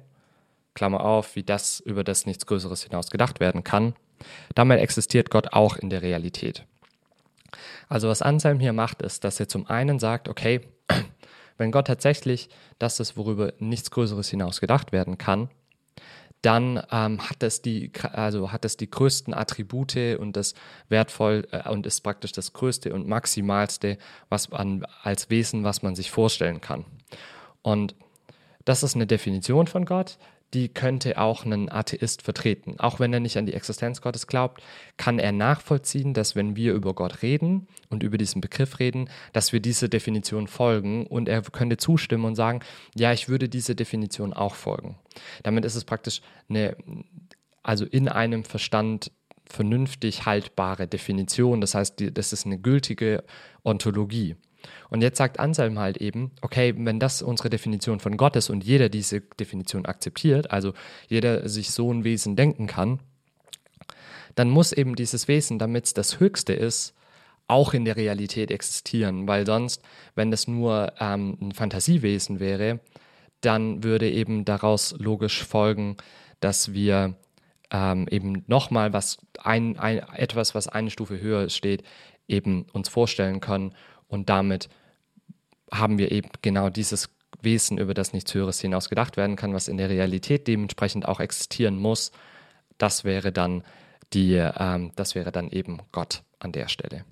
Klammer 0.75 1.03
auf, 1.03 1.35
wie 1.35 1.41
das, 1.41 1.79
über 1.79 2.03
das 2.03 2.27
nichts 2.27 2.45
Größeres 2.45 2.83
hinaus 2.83 3.09
gedacht 3.09 3.39
werden 3.39 3.63
kann, 3.63 3.95
damit 4.53 4.79
existiert 4.79 5.31
Gott 5.31 5.51
auch 5.51 5.77
in 5.77 5.89
der 5.89 6.03
Realität. 6.03 6.63
Also 7.87 8.07
was 8.07 8.21
Anselm 8.21 8.59
hier 8.59 8.71
macht, 8.71 9.01
ist, 9.01 9.23
dass 9.23 9.39
er 9.39 9.47
zum 9.47 9.65
einen 9.65 9.97
sagt, 9.97 10.29
okay, 10.29 10.61
wenn 11.57 11.71
Gott 11.71 11.87
tatsächlich 11.87 12.47
das 12.77 12.99
ist, 12.99 13.17
worüber 13.17 13.53
nichts 13.57 13.89
Größeres 13.89 14.29
hinaus 14.29 14.61
gedacht 14.61 14.91
werden 14.91 15.17
kann, 15.17 15.49
dann 16.41 16.81
ähm, 16.91 17.29
hat 17.29 17.43
es 17.43 17.61
die, 17.61 17.91
also 18.13 18.51
hat 18.51 18.63
es 18.63 18.77
die 18.77 18.89
größten 18.89 19.33
Attribute 19.33 20.17
und 20.17 20.37
das 20.37 20.53
wertvoll 20.87 21.47
äh, 21.51 21.69
und 21.69 21.85
ist 21.85 22.01
praktisch 22.01 22.31
das 22.31 22.53
größte 22.53 22.93
und 22.93 23.07
maximalste, 23.07 23.97
was 24.29 24.49
man 24.49 24.85
als 25.03 25.29
Wesen, 25.29 25.63
was 25.63 25.81
man 25.81 25.95
sich 25.95 26.11
vorstellen 26.11 26.61
kann. 26.61 26.85
Und 27.61 27.95
das 28.63 28.83
ist 28.83 28.95
eine 28.95 29.07
Definition 29.07 29.67
von 29.67 29.85
Gott, 29.85 30.17
die 30.53 30.69
könnte 30.69 31.17
auch 31.19 31.45
ein 31.45 31.71
Atheist 31.71 32.21
vertreten. 32.21 32.79
Auch 32.79 32.99
wenn 32.99 33.13
er 33.13 33.19
nicht 33.19 33.37
an 33.37 33.45
die 33.45 33.53
Existenz 33.53 34.01
Gottes 34.01 34.27
glaubt, 34.27 34.61
kann 34.97 35.19
er 35.19 35.31
nachvollziehen, 35.31 36.13
dass 36.13 36.35
wenn 36.35 36.55
wir 36.55 36.73
über 36.73 36.93
Gott 36.93 37.21
reden 37.21 37.67
und 37.89 38.03
über 38.03 38.17
diesen 38.17 38.41
Begriff 38.41 38.79
reden, 38.79 39.09
dass 39.33 39.53
wir 39.53 39.59
diese 39.59 39.89
Definition 39.89 40.47
folgen 40.47 41.05
und 41.05 41.29
er 41.29 41.41
könnte 41.41 41.77
zustimmen 41.77 42.25
und 42.25 42.35
sagen, 42.35 42.61
ja, 42.95 43.13
ich 43.13 43.29
würde 43.29 43.47
diese 43.47 43.75
Definition 43.75 44.33
auch 44.33 44.55
folgen. 44.55 44.97
Damit 45.43 45.65
ist 45.65 45.75
es 45.75 45.83
praktisch 45.83 46.21
eine, 46.49 46.75
also 47.61 47.85
in 47.85 48.07
einem 48.07 48.43
Verstand 48.43 49.11
vernünftig 49.45 50.25
haltbare 50.25 50.87
Definition. 50.87 51.61
Das 51.61 51.75
heißt, 51.75 52.03
das 52.13 52.33
ist 52.33 52.45
eine 52.45 52.59
gültige 52.59 53.23
Ontologie. 53.63 54.35
Und 54.89 55.01
jetzt 55.01 55.17
sagt 55.17 55.39
Anselm 55.39 55.79
halt 55.79 55.97
eben, 55.97 56.31
okay, 56.41 56.73
wenn 56.77 56.99
das 56.99 57.21
unsere 57.21 57.49
Definition 57.49 57.99
von 57.99 58.17
Gott 58.17 58.35
ist 58.35 58.49
und 58.49 58.63
jeder 58.63 58.89
diese 58.89 59.21
Definition 59.21 59.85
akzeptiert, 59.85 60.51
also 60.51 60.73
jeder 61.07 61.47
sich 61.47 61.71
so 61.71 61.91
ein 61.91 62.03
Wesen 62.03 62.35
denken 62.35 62.67
kann, 62.67 62.99
dann 64.35 64.49
muss 64.49 64.71
eben 64.71 64.95
dieses 64.95 65.27
Wesen, 65.27 65.59
damit 65.59 65.85
es 65.85 65.93
das 65.93 66.19
Höchste 66.19 66.53
ist, 66.53 66.93
auch 67.47 67.73
in 67.73 67.83
der 67.83 67.97
Realität 67.97 68.51
existieren, 68.51 69.27
weil 69.27 69.45
sonst, 69.45 69.81
wenn 70.15 70.29
das 70.29 70.47
nur 70.47 70.93
ähm, 70.99 71.37
ein 71.41 71.51
Fantasiewesen 71.51 72.39
wäre, 72.39 72.79
dann 73.41 73.83
würde 73.83 74.09
eben 74.09 74.45
daraus 74.45 74.95
logisch 74.99 75.43
folgen, 75.43 75.97
dass 76.41 76.73
wir 76.73 77.15
ähm, 77.71 78.07
eben 78.09 78.43
nochmal 78.47 78.93
was 78.93 79.17
ein, 79.39 79.79
ein, 79.79 79.99
etwas, 80.13 80.53
was 80.53 80.67
eine 80.67 80.91
Stufe 80.91 81.19
höher 81.19 81.49
steht, 81.49 81.83
eben 82.27 82.65
uns 82.71 82.87
vorstellen 82.89 83.39
können 83.39 83.73
und 84.09 84.29
damit 84.29 84.67
haben 85.71 85.97
wir 85.97 86.11
eben 86.11 86.29
genau 86.41 86.69
dieses 86.69 87.09
Wesen, 87.41 87.77
über 87.77 87.93
das 87.93 88.11
nichts 88.11 88.33
Höheres 88.33 88.59
hinaus 88.59 88.89
gedacht 88.89 89.15
werden 89.15 89.35
kann, 89.35 89.53
was 89.53 89.67
in 89.69 89.77
der 89.77 89.89
Realität 89.89 90.47
dementsprechend 90.47 91.07
auch 91.07 91.21
existieren 91.21 91.77
muss. 91.77 92.11
Das 92.77 93.05
wäre 93.05 93.31
dann 93.31 93.63
die, 94.13 94.33
ähm, 94.33 94.91
das 94.95 95.15
wäre 95.15 95.31
dann 95.31 95.49
eben 95.49 95.79
Gott 95.91 96.23
an 96.39 96.51
der 96.51 96.67
Stelle. 96.67 97.05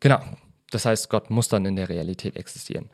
Genau. 0.00 0.20
Das 0.70 0.84
heißt, 0.84 1.08
Gott 1.08 1.30
muss 1.30 1.48
dann 1.48 1.64
in 1.64 1.76
der 1.76 1.88
Realität 1.88 2.36
existieren. 2.36 2.90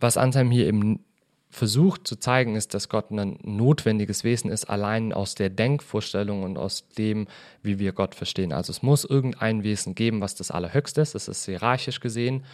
Was 0.00 0.16
Anselm 0.16 0.50
hier 0.50 0.66
eben 0.66 1.04
versucht 1.52 2.08
zu 2.08 2.16
zeigen, 2.16 2.56
ist, 2.56 2.72
dass 2.72 2.88
Gott 2.88 3.10
ein 3.10 3.38
notwendiges 3.42 4.24
Wesen 4.24 4.50
ist, 4.50 4.70
allein 4.70 5.12
aus 5.12 5.34
der 5.34 5.50
Denkvorstellung 5.50 6.44
und 6.44 6.56
aus 6.56 6.88
dem, 6.96 7.28
wie 7.62 7.78
wir 7.78 7.92
Gott 7.92 8.14
verstehen. 8.14 8.54
Also 8.54 8.70
es 8.70 8.82
muss 8.82 9.04
irgendein 9.04 9.62
Wesen 9.62 9.94
geben, 9.94 10.22
was 10.22 10.34
das 10.34 10.50
Allerhöchste 10.50 11.02
ist. 11.02 11.14
Das 11.14 11.28
ist 11.28 11.44
hierarchisch 11.44 12.00
gesehen. 12.00 12.44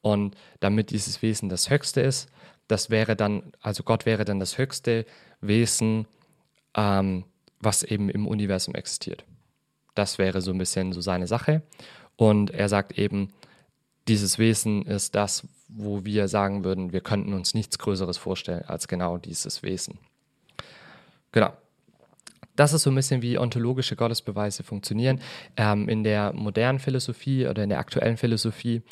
Und 0.00 0.36
damit 0.58 0.90
dieses 0.90 1.22
Wesen 1.22 1.48
das 1.48 1.70
Höchste 1.70 2.00
ist, 2.00 2.28
das 2.66 2.90
wäre 2.90 3.14
dann, 3.14 3.52
also 3.60 3.84
Gott 3.84 4.06
wäre 4.06 4.24
dann 4.24 4.40
das 4.40 4.58
höchste 4.58 5.06
Wesen, 5.40 6.06
ähm, 6.74 7.24
was 7.60 7.84
eben 7.84 8.10
im 8.10 8.26
Universum 8.26 8.74
existiert. 8.74 9.24
Das 9.94 10.18
wäre 10.18 10.40
so 10.40 10.50
ein 10.50 10.58
bisschen 10.58 10.92
so 10.92 11.00
seine 11.00 11.28
Sache. 11.28 11.62
Und 12.16 12.50
er 12.50 12.68
sagt 12.68 12.98
eben, 12.98 13.32
dieses 14.08 14.38
Wesen 14.38 14.82
ist 14.82 15.14
das, 15.14 15.46
wo 15.68 16.04
wir 16.04 16.28
sagen 16.28 16.64
würden, 16.64 16.92
wir 16.92 17.00
könnten 17.00 17.32
uns 17.34 17.54
nichts 17.54 17.78
Größeres 17.78 18.16
vorstellen 18.16 18.64
als 18.66 18.88
genau 18.88 19.18
dieses 19.18 19.62
Wesen. 19.62 19.98
Genau. 21.32 21.52
Das 22.58 22.72
ist 22.72 22.82
so 22.82 22.90
ein 22.90 22.96
bisschen 22.96 23.22
wie 23.22 23.38
ontologische 23.38 23.94
Gottesbeweise 23.94 24.64
funktionieren. 24.64 25.20
Ähm, 25.56 25.88
in 25.88 26.02
der 26.02 26.32
modernen 26.32 26.80
Philosophie 26.80 27.46
oder 27.46 27.62
in 27.62 27.68
der 27.68 27.78
aktuellen 27.78 28.16
Philosophie 28.16 28.82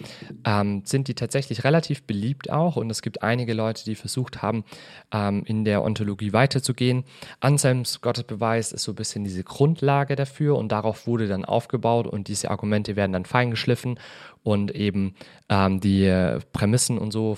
ähm, 0.44 0.82
sind 0.84 1.08
die 1.08 1.14
tatsächlich 1.14 1.64
relativ 1.64 2.04
beliebt 2.04 2.48
auch 2.48 2.76
und 2.76 2.88
es 2.90 3.02
gibt 3.02 3.24
einige 3.24 3.54
Leute, 3.54 3.82
die 3.84 3.96
versucht 3.96 4.40
haben, 4.40 4.64
ähm, 5.12 5.42
in 5.46 5.64
der 5.64 5.82
Ontologie 5.82 6.32
weiterzugehen. 6.32 7.02
Anselms 7.40 8.00
Gottesbeweis 8.00 8.70
ist 8.70 8.84
so 8.84 8.92
ein 8.92 8.94
bisschen 8.94 9.24
diese 9.24 9.42
Grundlage 9.42 10.14
dafür 10.14 10.56
und 10.56 10.70
darauf 10.70 11.08
wurde 11.08 11.26
dann 11.26 11.44
aufgebaut 11.44 12.06
und 12.06 12.28
diese 12.28 12.52
Argumente 12.52 12.94
werden 12.94 13.14
dann 13.14 13.24
feingeschliffen 13.24 13.98
und 14.46 14.70
eben 14.76 15.16
ähm, 15.48 15.80
die 15.80 16.38
Prämissen 16.52 16.98
und 16.98 17.10
so 17.10 17.36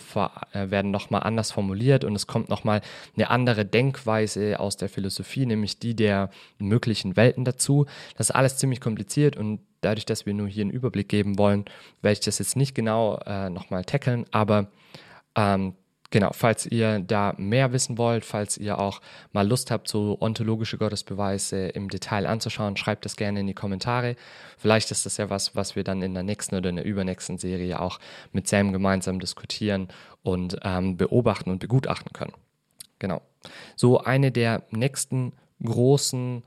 äh, 0.53 0.71
werden 0.71 0.91
nochmal 0.91 1.23
anders 1.23 1.51
formuliert 1.51 2.05
und 2.05 2.15
es 2.15 2.27
kommt 2.27 2.51
nochmal 2.51 2.83
eine 3.17 3.31
andere 3.31 3.65
Denkweise 3.65 4.61
aus 4.61 4.77
der 4.77 4.91
Philosophie, 4.91 5.47
nämlich 5.47 5.79
die 5.79 5.97
der 5.97 6.29
möglichen 6.59 7.17
Welten 7.17 7.47
dazu. 7.47 7.87
Das 8.19 8.29
ist 8.29 8.37
alles 8.37 8.59
ziemlich 8.59 8.83
kompliziert 8.83 9.39
und 9.39 9.61
dadurch, 9.81 10.05
dass 10.05 10.27
wir 10.27 10.35
nur 10.35 10.49
hier 10.49 10.61
einen 10.61 10.71
Überblick 10.71 11.09
geben 11.09 11.39
wollen, 11.39 11.65
werde 12.03 12.13
ich 12.13 12.21
das 12.21 12.41
jetzt 12.41 12.57
nicht 12.57 12.75
genau 12.75 13.19
äh, 13.25 13.49
nochmal 13.49 13.87
tackeln, 13.87 14.27
aber 14.31 14.71
ähm, 15.35 15.77
Genau, 16.11 16.31
falls 16.33 16.65
ihr 16.65 17.01
da 17.01 17.35
mehr 17.37 17.73
wissen 17.75 17.99
wollt, 17.99 18.25
falls 18.25 18.57
ihr 18.57 18.79
auch 18.79 19.03
mal 19.33 19.47
Lust 19.47 19.71
habt, 19.71 19.89
so 19.89 20.17
ontologische 20.21 20.79
Gottesbeweise 20.79 21.69
im 21.69 21.91
Detail 21.91 22.27
anzuschauen, 22.27 22.79
schreibt 22.79 23.05
das 23.05 23.17
gerne 23.17 23.41
in 23.41 23.47
die 23.47 23.55
Kommentare. 23.55 24.17
Vielleicht 24.57 24.91
ist 24.91 25.05
das 25.05 25.19
ja 25.19 25.29
was, 25.29 25.55
was 25.55 25.77
wir 25.77 25.85
dann 25.85 26.01
in 26.01 26.15
der 26.15 26.23
nächsten 26.23 26.55
oder 26.55 26.71
in 26.71 26.77
der 26.77 26.87
übernächsten 26.87 27.37
Serie 27.37 27.79
auch 27.79 27.99
mit 28.33 28.49
Sam 28.49 28.73
gemeinsam 28.73 29.21
diskutieren 29.21 29.89
und 30.23 30.59
ähm, 30.63 30.97
beobachten 30.97 31.51
und 31.51 31.59
begutachten 31.59 32.15
können. 32.15 32.33
Genau. 32.99 33.21
So 33.77 34.01
eine 34.01 34.33
der 34.33 34.63
nächsten 34.71 35.35
großen 35.63 36.43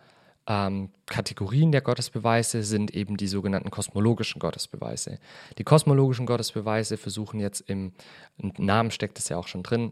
ähm, 0.47 0.89
Kategorien 1.05 1.71
der 1.71 1.81
Gottesbeweise 1.81 2.63
sind 2.63 2.91
eben 2.91 3.17
die 3.17 3.27
sogenannten 3.27 3.69
kosmologischen 3.69 4.39
Gottesbeweise. 4.39 5.19
Die 5.57 5.63
kosmologischen 5.63 6.25
Gottesbeweise 6.25 6.97
versuchen 6.97 7.39
jetzt 7.39 7.61
im 7.61 7.93
Namen 8.37 8.91
steckt 8.91 9.19
es 9.19 9.29
ja 9.29 9.37
auch 9.37 9.47
schon 9.47 9.63
drin, 9.63 9.91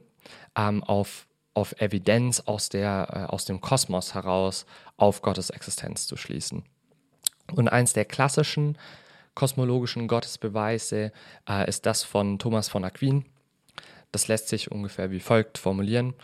ähm, 0.56 0.84
auf, 0.84 1.28
auf 1.54 1.80
Evidenz 1.80 2.42
aus, 2.42 2.70
der, 2.70 3.08
äh, 3.12 3.32
aus 3.32 3.46
dem 3.46 3.62
Kosmos 3.62 4.14
heraus 4.16 4.66
auf 4.98 5.22
Gottes 5.22 5.50
Existenz 5.50 6.08
zu 6.08 6.18
schließen. 6.18 6.64
Und 7.52 7.68
eins 7.68 7.94
der 7.94 8.06
klassischen 8.06 8.78
kosmologischen 9.36 10.08
Gottesbeweise 10.08 11.12
äh, 11.48 11.70
ist 11.70 11.86
das 11.86 12.04
von 12.04 12.40
Thomas 12.40 12.70
von 12.70 12.84
Aquin. 12.84 13.26
Das 14.12 14.28
lässt 14.28 14.50
sich 14.50 14.72
ungefähr 14.72 15.12
wie 15.12 15.20
folgt 15.20 15.58
formulieren. 15.58 16.16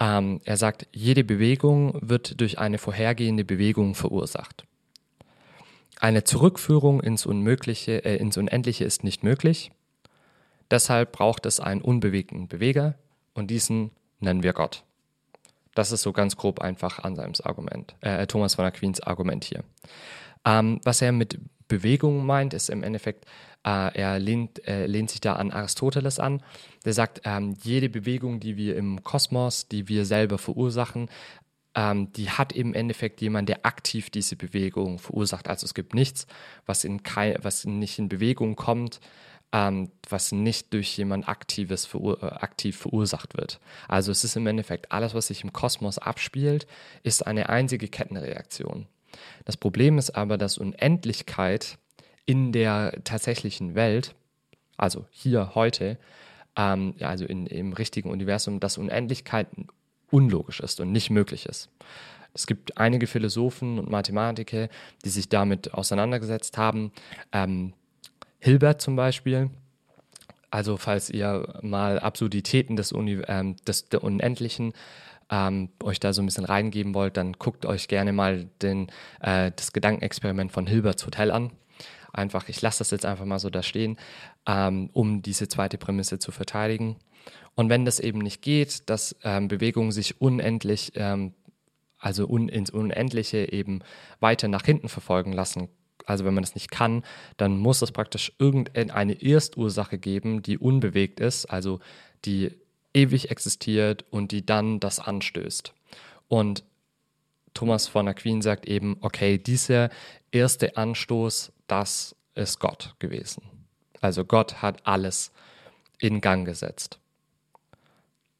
Ähm, 0.00 0.40
er 0.44 0.56
sagt, 0.56 0.88
jede 0.92 1.22
Bewegung 1.22 1.96
wird 2.00 2.40
durch 2.40 2.58
eine 2.58 2.78
vorhergehende 2.78 3.44
Bewegung 3.44 3.94
verursacht. 3.94 4.64
Eine 6.00 6.24
Zurückführung 6.24 7.00
ins 7.02 7.26
Unmögliche, 7.26 8.02
äh, 8.04 8.16
ins 8.16 8.38
Unendliche 8.38 8.84
ist 8.84 9.04
nicht 9.04 9.22
möglich. 9.22 9.70
Deshalb 10.70 11.12
braucht 11.12 11.44
es 11.44 11.60
einen 11.60 11.82
unbewegten 11.82 12.48
Beweger 12.48 12.94
und 13.34 13.50
diesen 13.50 13.90
nennen 14.20 14.42
wir 14.42 14.54
Gott. 14.54 14.84
Das 15.74 15.92
ist 15.92 16.02
so 16.02 16.12
ganz 16.12 16.36
grob 16.36 16.60
einfach 16.60 17.00
Anselms 17.00 17.42
Argument, 17.42 17.94
äh, 18.00 18.26
Thomas 18.26 18.54
von 18.54 18.64
Aquins 18.64 19.00
Argument 19.00 19.44
hier. 19.44 19.62
Ähm, 20.46 20.80
was 20.84 21.02
er 21.02 21.12
mit 21.12 21.38
Bewegung 21.70 22.26
meint, 22.26 22.52
ist 22.52 22.68
im 22.68 22.82
Endeffekt, 22.82 23.24
äh, 23.64 23.98
er 23.98 24.18
lehnt, 24.18 24.66
äh, 24.68 24.86
lehnt, 24.86 25.10
sich 25.10 25.22
da 25.22 25.34
an 25.34 25.50
Aristoteles 25.50 26.18
an. 26.18 26.42
Der 26.84 26.92
sagt, 26.92 27.22
ähm, 27.24 27.56
jede 27.62 27.88
Bewegung, 27.88 28.40
die 28.40 28.58
wir 28.58 28.76
im 28.76 29.02
Kosmos, 29.02 29.68
die 29.68 29.88
wir 29.88 30.04
selber 30.04 30.36
verursachen, 30.36 31.08
ähm, 31.74 32.12
die 32.12 32.28
hat 32.30 32.52
im 32.52 32.74
Endeffekt 32.74 33.20
jemand, 33.20 33.48
der 33.48 33.64
aktiv 33.64 34.10
diese 34.10 34.36
Bewegung 34.36 34.98
verursacht. 34.98 35.48
Also 35.48 35.64
es 35.64 35.74
gibt 35.74 35.94
nichts, 35.94 36.26
was, 36.66 36.84
in 36.84 37.02
kein, 37.02 37.36
was 37.42 37.64
nicht 37.64 37.98
in 37.98 38.08
Bewegung 38.08 38.56
kommt, 38.56 39.00
ähm, 39.52 39.90
was 40.08 40.32
nicht 40.32 40.72
durch 40.72 40.96
jemand 40.98 41.28
Aktives 41.28 41.86
verur 41.86 42.22
äh, 42.22 42.26
aktiv 42.26 42.76
verursacht 42.76 43.36
wird. 43.36 43.60
Also 43.88 44.10
es 44.12 44.24
ist 44.24 44.36
im 44.36 44.46
Endeffekt 44.46 44.92
alles, 44.92 45.14
was 45.14 45.28
sich 45.28 45.44
im 45.44 45.52
Kosmos 45.52 45.98
abspielt, 45.98 46.66
ist 47.02 47.26
eine 47.26 47.48
einzige 47.48 47.88
Kettenreaktion. 47.88 48.86
Das 49.44 49.56
Problem 49.56 49.98
ist 49.98 50.10
aber, 50.10 50.38
dass 50.38 50.58
Unendlichkeit 50.58 51.78
in 52.26 52.52
der 52.52 53.00
tatsächlichen 53.04 53.74
Welt, 53.74 54.14
also 54.76 55.06
hier 55.10 55.54
heute, 55.54 55.98
ähm, 56.56 56.94
ja, 56.98 57.08
also 57.08 57.24
in, 57.24 57.46
im 57.46 57.72
richtigen 57.72 58.10
Universum, 58.10 58.60
dass 58.60 58.78
Unendlichkeit 58.78 59.48
unlogisch 60.10 60.60
ist 60.60 60.80
und 60.80 60.92
nicht 60.92 61.10
möglich 61.10 61.46
ist. 61.46 61.70
Es 62.34 62.46
gibt 62.46 62.78
einige 62.78 63.06
Philosophen 63.06 63.78
und 63.78 63.90
Mathematiker, 63.90 64.68
die 65.04 65.08
sich 65.08 65.28
damit 65.28 65.74
auseinandergesetzt 65.74 66.58
haben. 66.58 66.92
Ähm, 67.32 67.72
Hilbert 68.38 68.80
zum 68.80 68.96
Beispiel. 68.96 69.50
Also 70.50 70.76
falls 70.76 71.10
ihr 71.10 71.60
mal 71.62 71.98
Absurditäten 72.00 72.76
des, 72.76 72.92
Uni 72.92 73.22
ähm, 73.28 73.56
des 73.66 73.88
der 73.88 74.02
Unendlichen 74.02 74.72
ähm, 75.30 75.70
euch 75.82 76.00
da 76.00 76.12
so 76.12 76.22
ein 76.22 76.26
bisschen 76.26 76.44
reingeben 76.44 76.94
wollt, 76.94 77.16
dann 77.16 77.34
guckt 77.34 77.64
euch 77.64 77.88
gerne 77.88 78.12
mal 78.12 78.46
den, 78.62 78.88
äh, 79.20 79.52
das 79.54 79.72
Gedankenexperiment 79.72 80.52
von 80.52 80.66
Hilberts 80.66 81.06
Hotel 81.06 81.30
an. 81.30 81.52
Einfach, 82.12 82.48
ich 82.48 82.60
lasse 82.60 82.80
das 82.80 82.90
jetzt 82.90 83.06
einfach 83.06 83.24
mal 83.24 83.38
so 83.38 83.50
da 83.50 83.62
stehen, 83.62 83.96
ähm, 84.46 84.90
um 84.92 85.22
diese 85.22 85.48
zweite 85.48 85.78
Prämisse 85.78 86.18
zu 86.18 86.32
verteidigen. 86.32 86.96
Und 87.54 87.68
wenn 87.68 87.84
das 87.84 88.00
eben 88.00 88.18
nicht 88.18 88.42
geht, 88.42 88.90
dass 88.90 89.14
ähm, 89.22 89.48
Bewegungen 89.48 89.92
sich 89.92 90.20
unendlich, 90.20 90.92
ähm, 90.96 91.34
also 91.98 92.26
un 92.26 92.48
ins 92.48 92.70
Unendliche 92.70 93.52
eben 93.52 93.80
weiter 94.18 94.48
nach 94.48 94.64
hinten 94.64 94.88
verfolgen 94.88 95.32
lassen, 95.32 95.68
also 96.06 96.24
wenn 96.24 96.34
man 96.34 96.42
das 96.42 96.54
nicht 96.54 96.70
kann, 96.70 97.04
dann 97.36 97.58
muss 97.58 97.82
es 97.82 97.92
praktisch 97.92 98.32
irgendeine 98.38 99.22
Erstursache 99.22 99.98
geben, 99.98 100.42
die 100.42 100.58
unbewegt 100.58 101.20
ist, 101.20 101.46
also 101.46 101.78
die 102.24 102.56
ewig 102.94 103.30
existiert 103.30 104.04
und 104.10 104.32
die 104.32 104.44
dann 104.44 104.80
das 104.80 104.98
anstößt. 104.98 105.72
Und 106.28 106.64
Thomas 107.54 107.88
von 107.88 108.08
Aquin 108.08 108.42
sagt 108.42 108.66
eben, 108.66 108.96
okay, 109.00 109.38
dieser 109.38 109.90
erste 110.30 110.76
Anstoß, 110.76 111.52
das 111.66 112.14
ist 112.34 112.60
Gott 112.60 112.94
gewesen. 112.98 113.42
Also 114.00 114.24
Gott 114.24 114.62
hat 114.62 114.86
alles 114.86 115.32
in 115.98 116.20
Gang 116.20 116.46
gesetzt. 116.46 116.98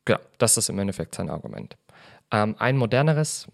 Genau, 0.04 0.20
das 0.38 0.56
ist 0.56 0.68
im 0.68 0.78
Endeffekt 0.78 1.14
sein 1.14 1.28
Argument. 1.28 1.76
Ähm, 2.30 2.56
ein 2.58 2.76
moderneres, 2.76 3.46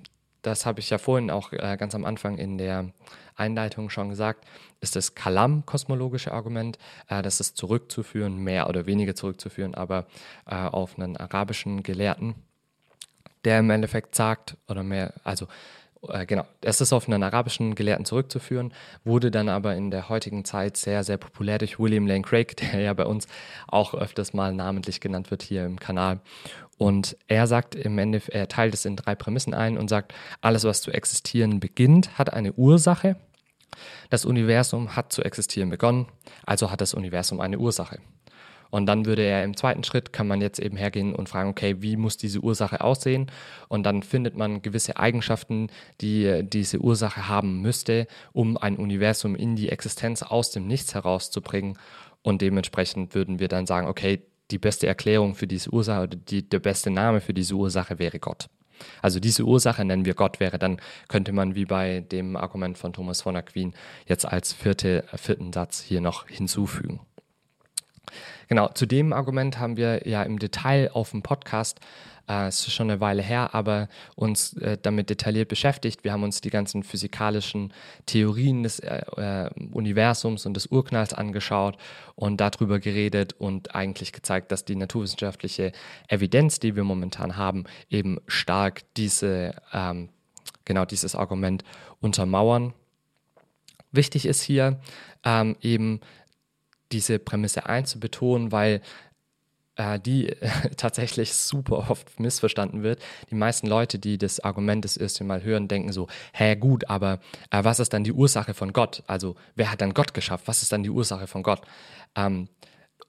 das 0.43 0.67
habe 0.67 0.81
ich 0.81 0.91
ja 0.91 0.99
vorhin 0.99 1.31
auch 1.31 1.53
äh, 1.53 1.77
ganz 1.79 1.95
am 1.95 2.05
Anfang 2.05 2.39
in 2.39 2.59
der 2.59 2.91
Einleitung 3.37 3.91
schon 3.91 4.09
gesagt, 4.09 4.45
ist 4.81 4.97
das 4.97 5.15
Kalam-kosmologische 5.15 6.33
Argument. 6.33 6.79
Äh, 7.09 7.23
das 7.23 7.41
ist 7.41 7.57
zurückzuführen, 7.57 8.39
mehr 8.39 8.69
oder 8.69 8.87
weniger 8.87 9.15
zurückzuführen, 9.15 9.75
aber 9.75 10.07
äh, 10.47 10.55
auf 10.55 10.99
einen 10.99 11.17
arabischen 11.17 11.83
Gelehrten, 11.83 12.35
der 13.45 13.61
im 13.61 13.71
Endeffekt 13.71 14.15
sagt, 14.15 14.57
oder 14.69 14.83
mehr, 14.83 15.13
also 15.25 15.47
äh, 16.11 16.27
genau, 16.27 16.45
es 16.61 16.81
ist 16.81 16.93
auf 16.93 17.09
einen 17.09 17.23
arabischen 17.23 17.75
Gelehrten 17.75 18.05
zurückzuführen, 18.05 18.73
wurde 19.05 19.31
dann 19.31 19.49
aber 19.49 19.75
in 19.77 19.91
der 19.91 20.09
heutigen 20.09 20.45
Zeit 20.45 20.77
sehr, 20.77 21.05
sehr 21.05 21.17
populär 21.17 21.59
durch 21.59 21.79
William 21.79 22.07
Lane 22.07 22.23
Craig, 22.23 22.57
der 22.73 22.81
ja 22.81 22.93
bei 22.93 23.05
uns 23.07 23.27
auch 23.69 23.95
öfters 23.95 24.33
mal 24.33 24.53
namentlich 24.53 25.01
genannt 25.01 25.31
wird 25.31 25.43
hier 25.43 25.65
im 25.65 25.79
Kanal. 25.79 26.21
Und 26.79 27.17
er 27.27 27.47
sagt 27.47 27.75
im 27.75 27.99
Endeffekt, 27.99 28.35
er 28.35 28.49
teilt 28.49 28.75
es 28.75 28.85
in 28.85 28.97
drei 28.97 29.15
Prämissen 29.15 29.55
ein 29.55 29.79
und 29.79 29.89
sagt, 29.89 30.13
alles, 30.41 30.65
was 30.65 30.83
zu 30.83 30.91
existieren 30.91 31.59
beginnt, 31.59 32.19
hat 32.19 32.33
eine 32.33 32.53
Ursache. 32.53 33.17
Das 34.11 34.25
Universum 34.25 34.95
hat 34.95 35.13
zu 35.13 35.23
existieren 35.23 35.71
begonnen, 35.71 36.07
also 36.45 36.71
hat 36.71 36.81
das 36.81 36.95
Universum 36.95 37.41
eine 37.41 37.59
Ursache. 37.59 37.99
Und 38.71 38.87
dann 38.87 39.07
würde 39.07 39.23
er 39.23 39.45
im 39.45 39.57
zweiten 39.57 39.85
Schritt, 39.85 40.13
kann 40.13 40.27
man 40.27 40.41
jetzt 40.41 40.59
eben 40.59 40.77
hergehen 40.77 41.15
und 41.15 41.29
fragen, 41.29 41.51
okay, 41.51 41.77
wie 41.81 41.97
muss 41.97 42.17
diese 42.17 42.41
Ursache 42.41 42.81
aussehen? 42.83 43.31
Und 43.69 43.85
dann 43.85 44.03
findet 44.03 44.37
man 44.37 44.63
gewisse 44.63 44.97
Eigenschaften, 44.97 45.69
die 46.01 46.43
diese 46.43 46.81
Ursache 46.81 47.29
haben 47.29 47.61
müsste, 47.61 48.07
um 48.33 48.57
ein 48.57 48.77
Universum 48.77 49.35
in 49.35 49.57
die 49.57 49.69
Existenz 49.69 50.23
aus 50.23 50.51
dem 50.51 50.67
Nichts 50.67 50.95
herauszubringen. 50.95 51.79
Und 52.23 52.43
dementsprechend 52.43 53.15
würden 53.15 53.39
wir 53.39 53.49
dann 53.49 53.67
sagen, 53.67 53.87
okay, 53.87 54.23
die 54.51 54.59
beste 54.59 54.87
Erklärung 54.87 55.35
für 55.35 55.47
diese 55.47 55.71
Ursache 55.71 56.03
oder 56.05 56.17
die, 56.17 56.49
der 56.49 56.61
beste 56.61 56.91
Name 56.91 57.21
für 57.21 57.35
diese 57.35 57.55
Ursache 57.55 57.99
wäre 57.99 58.19
Gott. 58.19 58.49
Also 59.03 59.21
diese 59.21 59.45
Ursache 59.45 59.85
nennen 59.85 60.05
wir 60.05 60.15
Gott 60.15 60.41
wäre, 60.41 60.59
dann 60.59 60.81
könnte 61.09 61.33
man 61.33 61.55
wie 61.55 61.65
bei 61.65 62.01
dem 62.01 62.37
Argument 62.37 62.77
von 62.77 62.93
Thomas 62.93 63.23
von 63.23 63.37
Aquin 63.37 63.75
jetzt 64.07 64.27
als 64.27 64.53
vierte, 64.53 65.05
vierten 65.15 65.53
Satz 65.53 65.81
hier 65.81 66.01
noch 66.01 66.29
hinzufügen. 66.29 67.01
Genau, 68.49 68.69
zu 68.69 68.87
dem 68.87 69.13
Argument 69.13 69.59
haben 69.59 69.77
wir 69.77 70.07
ja 70.07 70.23
im 70.23 70.39
Detail 70.39 70.91
auf 70.93 71.11
dem 71.11 71.23
Podcast, 71.23 71.81
äh, 72.29 72.49
ist 72.49 72.71
schon 72.73 72.91
eine 72.91 73.01
Weile 73.01 73.23
her, 73.23 73.55
aber 73.55 73.89
uns 74.15 74.55
äh, 74.55 74.79
damit 74.81 75.11
detailliert 75.11 75.49
beschäftigt. 75.49 76.05
Wir 76.05 76.13
haben 76.13 76.23
uns 76.23 76.41
die 76.41 76.51
ganzen 76.51 76.83
physikalischen 76.83 77.73
Theorien 78.07 78.63
des 78.63 78.79
äh, 78.81 79.03
äh, 79.17 79.51
Universums 79.73 80.47
und 80.47 80.55
des 80.55 80.67
Urknalls 80.67 81.13
angeschaut 81.13 81.77
und 82.15 82.41
darüber 82.41 82.79
geredet 82.79 83.33
und 83.33 83.75
eigentlich 83.75 84.13
gezeigt, 84.13 84.53
dass 84.53 84.65
die 84.65 84.77
naturwissenschaftliche 84.77 85.73
Evidenz, 86.09 86.61
die 86.61 86.77
wir 86.77 86.85
momentan 86.85 87.37
haben, 87.37 87.65
eben 87.91 88.19
stark 88.27 88.83
diese, 88.97 89.55
ähm, 89.73 90.09
genau 90.65 90.85
dieses 90.85 91.15
Argument 91.15 91.65
untermauern. 92.01 92.75
Wichtig 93.93 94.27
ist 94.27 94.43
hier 94.43 94.81
ähm, 95.25 95.57
eben 95.61 96.01
diese 96.97 97.19
Prämisse 97.19 97.67
einzubetonen, 97.67 98.53
weil 98.53 98.81
äh, 99.77 100.01
die 100.01 100.35
tatsächlich 100.79 101.35
super 101.35 101.91
oft 101.91 102.19
missverstanden 102.19 102.83
wird. 102.83 103.01
Die 103.31 103.35
meisten 103.35 103.67
Leute, 103.67 103.99
die 103.99 104.17
das 104.17 104.41
Argument 104.41 104.85
das 104.85 104.97
erste 104.97 105.25
Mal 105.25 105.43
hören, 105.43 105.69
denken 105.69 105.93
so, 105.93 106.09
hä 106.33 106.57
gut, 106.57 106.89
aber 106.89 107.21
äh, 107.51 107.63
was 107.63 107.81
ist 107.81 107.93
dann 107.93 108.03
die 108.05 108.13
Ursache 108.13 108.55
von 108.55 108.73
Gott? 108.73 109.03
Also 109.07 109.37
wer 109.55 109.71
hat 109.71 109.83
dann 109.83 109.93
Gott 109.93 110.15
geschafft? 110.15 110.49
Was 110.49 110.63
ist 110.63 110.73
dann 110.73 110.83
die 110.83 110.91
Ursache 110.91 111.27
von 111.27 111.43
Gott? 111.43 111.61
Ähm, 112.15 112.49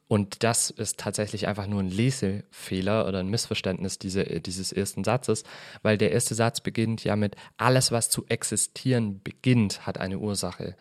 und 0.10 0.44
das 0.44 0.70
ist 0.70 1.00
tatsächlich 1.00 1.48
einfach 1.48 1.67
nur 1.67 1.82
ein 1.82 1.89
Lesefehler 1.89 3.08
oder 3.08 3.20
ein 3.20 3.29
Missverständnis 3.29 4.00
diese, 4.00 4.24
dieses 4.41 4.72
ersten 4.74 5.03
Satzes, 5.03 5.44
weil 5.82 5.98
der 5.98 6.12
erste 6.12 6.36
Satz 6.36 6.60
beginnt 6.60 7.03
ja 7.03 7.15
mit, 7.15 7.36
alles, 7.58 7.91
was 7.91 8.10
zu 8.10 8.25
existieren 8.27 9.22
beginnt, 9.22 9.86
hat 9.86 9.98
eine 9.98 10.20
Ursache. 10.20 10.75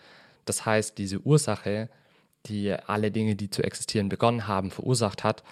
Das 0.44 0.64
heißt, 0.64 0.96
diese 0.98 1.20
Ursache 1.20 1.88
die 2.46 2.72
alle 2.72 3.10
Dinge, 3.10 3.36
die 3.36 3.50
zu 3.50 3.62
existieren 3.62 4.08
begonnen 4.08 4.46
haben, 4.46 4.70
verursacht 4.70 5.24
hat, 5.24 5.42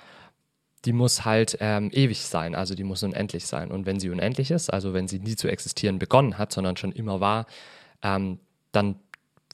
die 0.85 0.93
muss 0.93 1.25
halt 1.25 1.57
ähm, 1.61 1.91
ewig 1.93 2.21
sein, 2.27 2.55
also 2.55 2.75
die 2.75 2.85
muss 2.85 3.03
unendlich 3.03 3.47
sein. 3.47 3.71
Und 3.71 3.87
wenn 3.87 3.99
sie 3.99 4.11
unendlich 4.11 4.51
ist, 4.51 4.71
also 4.71 4.93
wenn 4.93 5.09
sie 5.09 5.19
nie 5.19 5.37
zu 5.37 5.49
existieren 5.49 5.99
begonnen 5.99 6.37
hat, 6.39 6.53
sondern 6.53 6.77
schon 6.77 6.93
immer 6.93 7.21
war, 7.21 7.47
ähm, 8.03 8.39
dann 8.73 8.97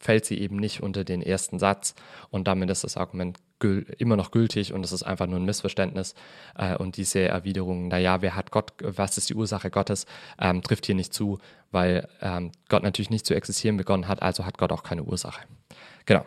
fällt 0.01 0.25
sie 0.25 0.39
eben 0.41 0.57
nicht 0.57 0.83
unter 0.83 1.05
den 1.05 1.23
ersten 1.23 1.59
Satz 1.59 1.95
und 2.31 2.49
damit 2.49 2.71
ist 2.71 2.85
das 2.85 2.97
Argument 2.97 3.39
immer 3.99 4.17
noch 4.17 4.31
gültig 4.31 4.73
und 4.73 4.83
es 4.83 4.93
ist 4.93 5.03
einfach 5.03 5.27
nur 5.27 5.39
ein 5.39 5.45
Missverständnis. 5.45 6.15
Äh, 6.57 6.77
und 6.77 6.97
diese 6.97 7.21
Erwiderung, 7.21 7.89
naja, 7.89 8.23
wer 8.23 8.35
hat 8.35 8.51
Gott, 8.51 8.73
was 8.81 9.19
ist 9.19 9.29
die 9.29 9.35
Ursache 9.35 9.71
Gottes, 9.71 10.07
ähm, 10.41 10.63
trifft 10.63 10.87
hier 10.87 10.95
nicht 10.95 11.13
zu, 11.13 11.39
weil 11.71 12.09
ähm, 12.23 12.53
Gott 12.71 12.83
natürlich 12.83 13.11
nicht 13.11 13.27
zu 13.27 13.35
existieren 13.35 13.77
begonnen 13.77 14.09
hat, 14.09 14.23
also 14.23 14.47
hat 14.47 14.57
Gott 14.57 14.73
auch 14.73 14.83
keine 14.83 15.03
Ursache. 15.03 15.43
Genau, 16.07 16.25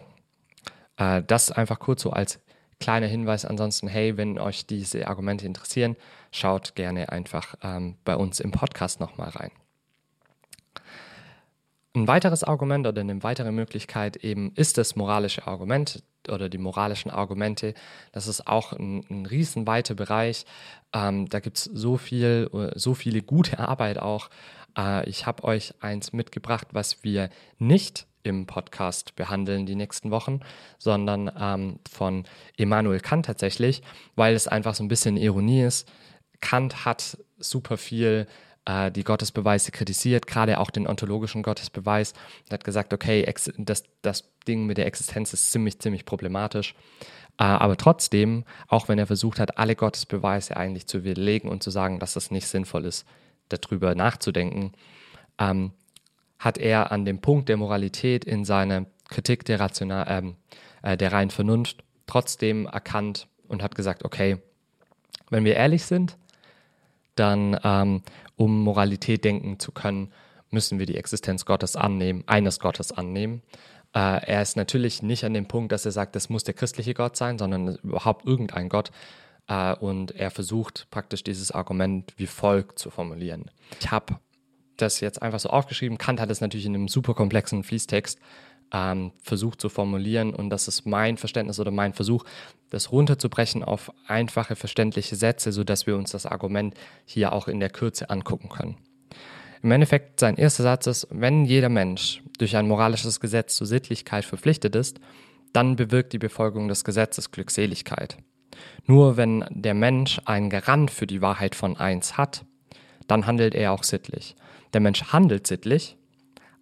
äh, 0.97 1.21
das 1.25 1.51
einfach 1.51 1.79
kurz 1.79 2.01
so 2.01 2.11
als 2.11 2.39
kleiner 2.79 3.07
Hinweis. 3.07 3.45
Ansonsten, 3.45 3.87
hey, 3.87 4.17
wenn 4.17 4.39
euch 4.39 4.65
diese 4.65 5.07
Argumente 5.07 5.45
interessieren, 5.45 5.95
schaut 6.31 6.75
gerne 6.75 7.09
einfach 7.09 7.55
ähm, 7.61 7.95
bei 8.03 8.15
uns 8.15 8.39
im 8.39 8.51
Podcast 8.51 8.99
nochmal 8.99 9.29
rein. 9.29 9.51
Ein 11.95 12.07
weiteres 12.07 12.43
Argument 12.43 12.87
oder 12.87 13.01
eine 13.01 13.21
weitere 13.21 13.51
Möglichkeit 13.51 14.17
eben 14.17 14.51
ist 14.55 14.79
das 14.79 14.95
moralische 14.95 15.45
Argument 15.45 16.03
oder 16.27 16.49
die 16.49 16.57
moralischen 16.57 17.11
Argumente. 17.11 17.75
Das 18.11 18.27
ist 18.27 18.47
auch 18.47 18.73
ein, 18.73 19.05
ein 19.09 19.25
riesenweiter 19.27 19.93
Bereich. 19.93 20.45
Ähm, 20.91 21.29
da 21.29 21.39
gibt 21.39 21.57
es 21.57 21.65
so 21.65 21.97
viel, 21.97 22.49
so 22.75 22.95
viele 22.95 23.21
gute 23.21 23.59
Arbeit 23.69 23.99
auch. 23.99 24.29
Äh, 24.77 25.07
ich 25.09 25.25
habe 25.27 25.43
euch 25.43 25.75
eins 25.81 26.13
mitgebracht, 26.13 26.69
was 26.71 27.03
wir 27.03 27.29
nicht 27.59 28.07
im 28.23 28.45
Podcast 28.45 29.15
behandeln 29.15 29.65
die 29.65 29.75
nächsten 29.75 30.11
Wochen, 30.11 30.39
sondern 30.77 31.31
ähm, 31.37 31.79
von 31.89 32.25
Immanuel 32.57 32.99
Kant 32.99 33.25
tatsächlich, 33.25 33.83
weil 34.15 34.33
es 34.33 34.47
einfach 34.47 34.75
so 34.75 34.83
ein 34.83 34.87
bisschen 34.87 35.17
Ironie 35.17 35.61
ist. 35.61 35.91
Kant 36.41 36.85
hat 36.85 37.17
super 37.37 37.77
viel 37.77 38.27
äh, 38.65 38.91
die 38.91 39.03
Gottesbeweise 39.03 39.71
kritisiert, 39.71 40.27
gerade 40.27 40.59
auch 40.59 40.71
den 40.71 40.87
ontologischen 40.87 41.43
Gottesbeweis. 41.43 42.13
Er 42.49 42.55
hat 42.55 42.63
gesagt, 42.63 42.93
okay, 42.93 43.31
das, 43.57 43.83
das 44.01 44.29
Ding 44.47 44.65
mit 44.65 44.77
der 44.77 44.87
Existenz 44.87 45.33
ist 45.33 45.51
ziemlich, 45.51 45.79
ziemlich 45.79 46.05
problematisch. 46.05 46.75
Äh, 47.37 47.43
aber 47.43 47.77
trotzdem, 47.77 48.45
auch 48.67 48.87
wenn 48.87 48.99
er 48.99 49.07
versucht 49.07 49.39
hat, 49.39 49.57
alle 49.57 49.75
Gottesbeweise 49.75 50.55
eigentlich 50.55 50.87
zu 50.87 51.03
widerlegen 51.03 51.49
und 51.49 51.63
zu 51.63 51.71
sagen, 51.71 51.99
dass 51.99 52.13
das 52.13 52.31
nicht 52.31 52.47
sinnvoll 52.47 52.85
ist, 52.85 53.05
darüber 53.49 53.95
nachzudenken, 53.95 54.71
ähm, 55.39 55.71
hat 56.43 56.57
er 56.57 56.91
an 56.91 57.05
dem 57.05 57.19
Punkt 57.21 57.47
der 57.47 57.55
Moralität 57.55 58.25
in 58.25 58.43
seiner 58.43 58.85
Kritik 59.07 59.45
der, 59.45 59.61
Rational, 59.61 60.05
ähm, 60.09 60.35
äh, 60.81 60.97
der 60.97 61.13
reinen 61.13 61.31
Vernunft 61.31 61.83
trotzdem 62.05 62.65
erkannt 62.65 63.27
und 63.47 63.63
hat 63.63 63.75
gesagt, 63.75 64.03
okay, 64.03 64.37
wenn 65.29 65.45
wir 65.45 65.55
ehrlich 65.55 65.85
sind, 65.85 66.17
dann 67.15 67.57
ähm, 67.63 68.01
um 68.35 68.61
Moralität 68.61 69.23
denken 69.23 69.57
zu 69.57 69.71
können, 69.71 70.11
müssen 70.49 70.79
wir 70.79 70.85
die 70.85 70.97
Existenz 70.97 71.45
Gottes 71.45 71.77
annehmen, 71.77 72.23
eines 72.27 72.59
Gottes 72.59 72.91
annehmen. 72.91 73.41
Äh, 73.95 74.25
er 74.25 74.41
ist 74.41 74.57
natürlich 74.57 75.01
nicht 75.01 75.23
an 75.23 75.33
dem 75.33 75.47
Punkt, 75.47 75.71
dass 75.71 75.85
er 75.85 75.93
sagt, 75.93 76.15
das 76.15 76.29
muss 76.29 76.43
der 76.43 76.55
christliche 76.55 76.93
Gott 76.93 77.15
sein, 77.15 77.37
sondern 77.37 77.75
überhaupt 77.83 78.25
irgendein 78.25 78.67
Gott. 78.67 78.91
Äh, 79.47 79.75
und 79.75 80.11
er 80.11 80.29
versucht 80.29 80.87
praktisch 80.91 81.23
dieses 81.23 81.51
Argument 81.51 82.13
wie 82.17 82.27
folgt 82.27 82.79
zu 82.79 82.89
formulieren. 82.89 83.49
Ich 83.79 83.91
habe 83.91 84.15
das 84.77 84.99
jetzt 84.99 85.21
einfach 85.21 85.39
so 85.39 85.49
aufgeschrieben. 85.49 85.97
Kant 85.97 86.19
hat 86.19 86.29
es 86.29 86.41
natürlich 86.41 86.65
in 86.65 86.75
einem 86.75 86.87
super 86.87 87.13
komplexen 87.13 87.63
Fließtext 87.63 88.19
ähm, 88.73 89.11
versucht 89.21 89.61
zu 89.61 89.69
formulieren 89.69 90.33
und 90.33 90.49
das 90.49 90.67
ist 90.67 90.85
mein 90.85 91.17
Verständnis 91.17 91.59
oder 91.59 91.71
mein 91.71 91.93
Versuch, 91.93 92.25
das 92.71 92.91
runterzubrechen 92.91 93.63
auf 93.63 93.93
einfache, 94.07 94.55
verständliche 94.55 95.15
Sätze, 95.15 95.51
sodass 95.51 95.85
wir 95.85 95.95
uns 95.95 96.11
das 96.11 96.25
Argument 96.25 96.73
hier 97.05 97.33
auch 97.33 97.47
in 97.47 97.59
der 97.59 97.69
Kürze 97.69 98.09
angucken 98.09 98.49
können. 98.49 98.77
Im 99.61 99.71
Endeffekt, 99.71 100.19
sein 100.19 100.35
erster 100.35 100.63
Satz 100.63 100.87
ist, 100.87 101.07
wenn 101.11 101.45
jeder 101.45 101.69
Mensch 101.69 102.21
durch 102.37 102.57
ein 102.57 102.67
moralisches 102.67 103.19
Gesetz 103.19 103.55
zur 103.55 103.67
Sittlichkeit 103.67 104.25
verpflichtet 104.25 104.75
ist, 104.75 104.99
dann 105.53 105.75
bewirkt 105.75 106.11
die 106.11 106.19
Befolgung 106.19 106.67
des 106.67 106.83
Gesetzes 106.83 107.31
Glückseligkeit. 107.31 108.17
Nur 108.85 109.17
wenn 109.17 109.45
der 109.49 109.73
Mensch 109.73 110.19
einen 110.25 110.49
Garant 110.49 110.91
für 110.91 111.07
die 111.07 111.21
Wahrheit 111.21 111.55
von 111.55 111.77
eins 111.77 112.17
hat, 112.17 112.43
dann 113.07 113.25
handelt 113.25 113.55
er 113.55 113.71
auch 113.71 113.83
sittlich. 113.83 114.35
Der 114.73 114.81
Mensch 114.81 115.03
handelt 115.13 115.47
sittlich, 115.47 115.97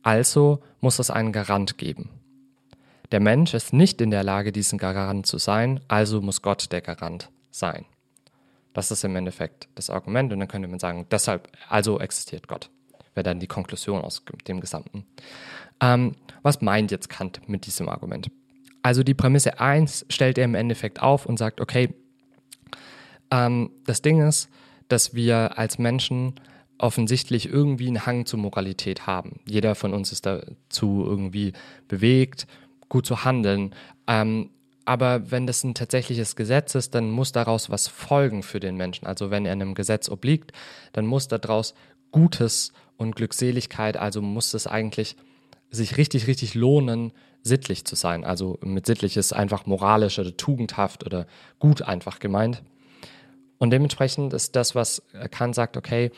also 0.03 0.61
muss 0.79 0.99
es 0.99 1.09
einen 1.09 1.31
Garant 1.31 1.77
geben. 1.77 2.09
Der 3.11 3.19
Mensch 3.19 3.53
ist 3.53 3.73
nicht 3.73 3.99
in 4.01 4.11
der 4.11 4.23
Lage, 4.23 4.51
diesen 4.51 4.77
Garant 4.77 5.25
zu 5.25 5.37
sein, 5.37 5.81
also 5.87 6.21
muss 6.21 6.41
Gott 6.41 6.71
der 6.71 6.81
Garant 6.81 7.29
sein. 7.51 7.85
Das 8.73 8.89
ist 8.89 9.03
im 9.03 9.15
Endeffekt 9.15 9.67
das 9.75 9.89
Argument 9.89 10.31
und 10.31 10.39
dann 10.39 10.47
könnte 10.47 10.67
man 10.67 10.79
sagen, 10.79 11.05
deshalb, 11.11 11.49
also 11.67 11.99
existiert 11.99 12.47
Gott. 12.47 12.69
Wäre 13.13 13.23
dann 13.23 13.39
die 13.39 13.47
Konklusion 13.47 14.01
aus 14.01 14.23
dem 14.47 14.61
Gesamten. 14.61 15.05
Ähm, 15.81 16.15
was 16.41 16.61
meint 16.61 16.91
jetzt 16.91 17.09
Kant 17.09 17.49
mit 17.49 17.65
diesem 17.65 17.89
Argument? 17.89 18.31
Also 18.83 19.03
die 19.03 19.13
Prämisse 19.13 19.59
1 19.59 20.05
stellt 20.09 20.37
er 20.37 20.45
im 20.45 20.55
Endeffekt 20.55 21.01
auf 21.01 21.25
und 21.25 21.37
sagt, 21.37 21.59
okay, 21.59 21.93
ähm, 23.29 23.71
das 23.85 24.01
Ding 24.01 24.25
ist, 24.25 24.49
dass 24.87 25.13
wir 25.13 25.57
als 25.57 25.77
Menschen 25.77 26.35
offensichtlich 26.81 27.47
irgendwie 27.47 27.87
einen 27.87 28.05
Hang 28.05 28.25
zur 28.25 28.39
Moralität 28.39 29.05
haben. 29.05 29.39
Jeder 29.47 29.75
von 29.75 29.93
uns 29.93 30.11
ist 30.11 30.25
dazu 30.25 31.03
irgendwie 31.05 31.53
bewegt, 31.87 32.47
gut 32.89 33.05
zu 33.05 33.23
handeln. 33.23 33.75
Ähm, 34.07 34.49
aber 34.83 35.29
wenn 35.29 35.45
das 35.45 35.63
ein 35.63 35.75
tatsächliches 35.75 36.35
Gesetz 36.35 36.73
ist, 36.73 36.95
dann 36.95 37.11
muss 37.11 37.31
daraus 37.31 37.69
was 37.69 37.87
folgen 37.87 38.41
für 38.41 38.59
den 38.59 38.77
Menschen. 38.77 39.05
Also 39.05 39.29
wenn 39.29 39.45
er 39.45 39.51
einem 39.51 39.75
Gesetz 39.75 40.09
obliegt, 40.09 40.53
dann 40.91 41.05
muss 41.05 41.27
daraus 41.27 41.75
Gutes 42.11 42.73
und 42.97 43.15
Glückseligkeit, 43.15 43.95
also 43.95 44.21
muss 44.21 44.53
es 44.53 44.67
eigentlich 44.67 45.15
sich 45.69 45.97
richtig, 45.97 46.27
richtig 46.27 46.55
lohnen, 46.55 47.13
sittlich 47.43 47.85
zu 47.85 47.95
sein. 47.95 48.23
Also 48.25 48.59
mit 48.63 48.85
sittlich 48.85 49.17
ist 49.17 49.33
einfach 49.33 49.65
moralisch 49.65 50.19
oder 50.19 50.35
tugendhaft 50.35 51.05
oder 51.05 51.27
gut 51.59 51.83
einfach 51.83 52.19
gemeint. 52.19 52.63
Und 53.59 53.69
dementsprechend 53.69 54.33
ist 54.33 54.55
das, 54.55 54.73
was 54.73 55.03
Kant 55.29 55.53
sagt, 55.53 55.77
okay, 55.77 56.11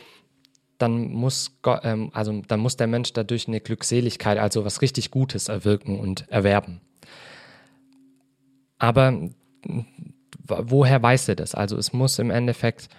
dann 0.84 1.12
muss, 1.12 1.58
ähm, 1.84 2.12
also 2.14 2.42
dann 2.48 2.60
muss 2.60 2.78
der 2.78 2.88
Mensch 2.88 3.14
dadurch 3.14 3.48
eine 3.48 3.62
Glückseligkeit, 3.62 4.38
also 4.38 4.66
was 4.66 4.82
richtig 4.82 5.12
Gutes 5.12 5.48
erwirken 5.48 6.00
und 6.00 6.30
erwerben. 6.30 6.82
Aber 8.78 9.30
woher 10.48 11.02
weiß 11.02 11.30
er 11.30 11.36
das? 11.36 11.56
Also 11.56 11.78
es 11.78 11.94
muss 11.94 12.20
im 12.20 12.30
Endeffekt 12.30 12.90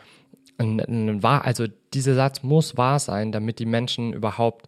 wahr, 0.58 1.44
also 1.44 1.66
dieser 1.92 2.14
Satz 2.14 2.42
muss 2.42 2.76
wahr 2.76 2.98
sein, 2.98 3.32
damit 3.32 3.58
die 3.58 3.66
Menschen 3.66 4.12
überhaupt 4.12 4.66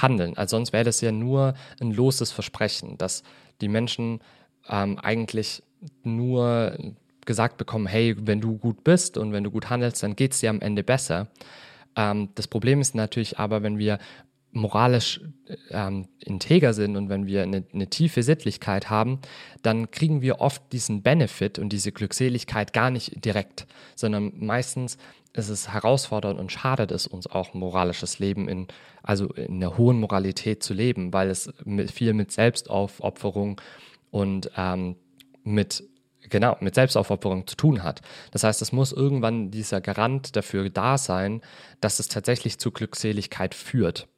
handeln. 0.00 0.36
Also 0.36 0.56
sonst 0.56 0.72
wäre 0.72 0.84
das 0.84 1.00
ja 1.00 1.12
nur 1.12 1.54
ein 1.80 1.92
loses 1.92 2.30
Versprechen, 2.30 2.98
dass 2.98 3.22
die 3.60 3.68
Menschen 3.68 4.20
ähm, 4.68 4.98
eigentlich 4.98 5.62
nur 6.02 6.78
gesagt 7.26 7.56
bekommen, 7.56 7.86
hey, 7.86 8.14
wenn 8.18 8.40
du 8.40 8.58
gut 8.58 8.84
bist 8.84 9.16
und 9.16 9.32
wenn 9.32 9.44
du 9.44 9.50
gut 9.50 9.70
handelst, 9.70 10.02
dann 10.02 10.14
geht 10.14 10.32
es 10.32 10.40
dir 10.40 10.50
am 10.50 10.60
Ende 10.60 10.84
besser. 10.84 11.28
Ähm, 11.96 12.30
das 12.34 12.48
Problem 12.48 12.80
ist 12.80 12.94
natürlich 12.94 13.38
aber, 13.38 13.62
wenn 13.62 13.78
wir 13.78 13.98
moralisch 14.54 15.20
ähm, 15.70 16.06
integer 16.20 16.72
sind 16.72 16.96
und 16.96 17.08
wenn 17.08 17.26
wir 17.26 17.42
eine, 17.42 17.64
eine, 17.72 17.90
tiefe 17.90 18.22
Sittlichkeit 18.22 18.88
haben, 18.88 19.18
dann 19.62 19.90
kriegen 19.90 20.22
wir 20.22 20.40
oft 20.40 20.62
diesen 20.72 21.02
Benefit 21.02 21.58
und 21.58 21.70
diese 21.70 21.90
Glückseligkeit 21.90 22.72
gar 22.72 22.90
nicht 22.90 23.24
direkt, 23.24 23.66
sondern 23.96 24.32
meistens 24.36 24.96
ist 25.32 25.48
es 25.48 25.72
herausfordernd 25.72 26.38
und 26.38 26.52
schadet 26.52 26.92
es 26.92 27.08
uns 27.08 27.26
auch 27.26 27.54
moralisches 27.54 28.20
Leben 28.20 28.48
in, 28.48 28.68
also 29.02 29.26
in 29.32 29.58
der 29.58 29.76
hohen 29.76 29.98
Moralität 29.98 30.62
zu 30.62 30.72
leben, 30.72 31.12
weil 31.12 31.28
es 31.28 31.52
mit, 31.64 31.90
viel 31.90 32.12
mit 32.12 32.30
Selbstaufopferung 32.30 33.60
und 34.12 34.50
ähm, 34.56 34.94
mit 35.42 35.82
genau, 36.30 36.56
mit 36.60 36.74
Selbstaufopferung 36.74 37.46
zu 37.46 37.56
tun 37.56 37.82
hat. 37.82 38.00
Das 38.30 38.44
heißt, 38.44 38.62
es 38.62 38.72
muss 38.72 38.92
irgendwann 38.92 39.50
dieser 39.50 39.80
Garant 39.80 40.36
dafür 40.36 40.70
da 40.70 40.98
sein, 40.98 41.40
dass 41.80 41.98
es 41.98 42.08
tatsächlich 42.08 42.58
zu 42.58 42.70
Glückseligkeit 42.70 43.54
führt. 43.54 44.08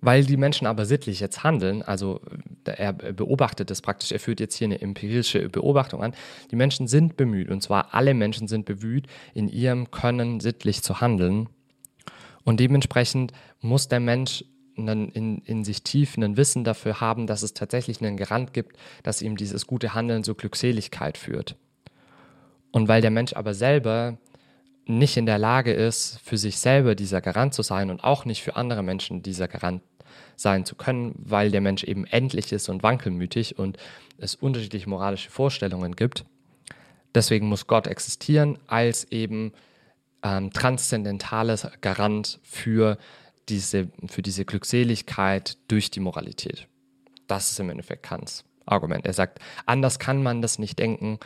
Weil 0.00 0.24
die 0.24 0.36
Menschen 0.36 0.66
aber 0.66 0.84
sittlich 0.84 1.20
jetzt 1.20 1.42
handeln, 1.42 1.82
also 1.82 2.20
er 2.64 2.92
beobachtet 2.92 3.70
es 3.70 3.80
praktisch, 3.80 4.12
er 4.12 4.20
führt 4.20 4.40
jetzt 4.40 4.54
hier 4.54 4.66
eine 4.66 4.80
empirische 4.80 5.48
Beobachtung 5.48 6.02
an, 6.02 6.14
die 6.50 6.56
Menschen 6.56 6.86
sind 6.86 7.16
bemüht, 7.16 7.50
und 7.50 7.62
zwar 7.62 7.94
alle 7.94 8.12
Menschen 8.12 8.46
sind 8.46 8.66
bemüht, 8.66 9.06
in 9.34 9.48
ihrem 9.48 9.90
Können 9.90 10.40
sittlich 10.40 10.82
zu 10.82 11.00
handeln. 11.00 11.48
Und 12.44 12.60
dementsprechend 12.60 13.32
muss 13.60 13.88
der 13.88 14.00
Mensch 14.00 14.44
einen, 14.76 15.08
in, 15.08 15.38
in 15.38 15.64
sich 15.64 15.82
tief 15.82 16.16
ein 16.16 16.36
Wissen 16.36 16.64
dafür 16.64 17.00
haben, 17.00 17.26
dass 17.26 17.42
es 17.42 17.54
tatsächlich 17.54 18.00
einen 18.00 18.16
Garant 18.16 18.52
gibt, 18.52 18.76
dass 19.02 19.22
ihm 19.22 19.36
dieses 19.36 19.66
gute 19.66 19.94
Handeln 19.94 20.24
zur 20.24 20.36
Glückseligkeit 20.36 21.18
führt. 21.18 21.56
Und 22.72 22.88
weil 22.88 23.00
der 23.00 23.10
Mensch 23.10 23.32
aber 23.32 23.54
selber 23.54 24.18
nicht 24.86 25.16
in 25.16 25.26
der 25.26 25.38
Lage 25.38 25.72
ist, 25.72 26.20
für 26.22 26.36
sich 26.36 26.58
selber 26.58 26.94
dieser 26.94 27.20
Garant 27.20 27.54
zu 27.54 27.62
sein 27.62 27.90
und 27.90 28.04
auch 28.04 28.24
nicht 28.24 28.42
für 28.42 28.56
andere 28.56 28.82
Menschen 28.82 29.22
dieser 29.22 29.48
Garant 29.48 29.82
sein 30.36 30.64
zu 30.64 30.74
können, 30.74 31.14
weil 31.18 31.50
der 31.50 31.60
Mensch 31.60 31.82
eben 31.84 32.04
endlich 32.06 32.52
ist 32.52 32.68
und 32.68 32.82
wankelmütig 32.82 33.58
und 33.58 33.78
es 34.18 34.34
unterschiedliche 34.34 34.88
moralische 34.88 35.30
Vorstellungen 35.30 35.96
gibt. 35.96 36.24
Deswegen 37.14 37.48
muss 37.48 37.66
Gott 37.66 37.86
existieren 37.86 38.58
als 38.66 39.10
eben 39.10 39.52
ähm, 40.22 40.52
transzendentales 40.52 41.66
Garant 41.80 42.38
für 42.42 42.98
diese, 43.48 43.88
für 44.06 44.22
diese 44.22 44.44
Glückseligkeit 44.44 45.58
durch 45.68 45.90
die 45.90 46.00
Moralität. 46.00 46.66
Das 47.26 47.50
ist 47.50 47.60
im 47.60 47.70
Endeffekt 47.70 48.02
Kants 48.02 48.44
Argument. 48.66 49.06
Er 49.06 49.12
sagt, 49.12 49.38
anders 49.64 49.98
kann 49.98 50.22
man 50.22 50.42
das 50.42 50.58
nicht 50.58 50.78
denken, 50.78 51.18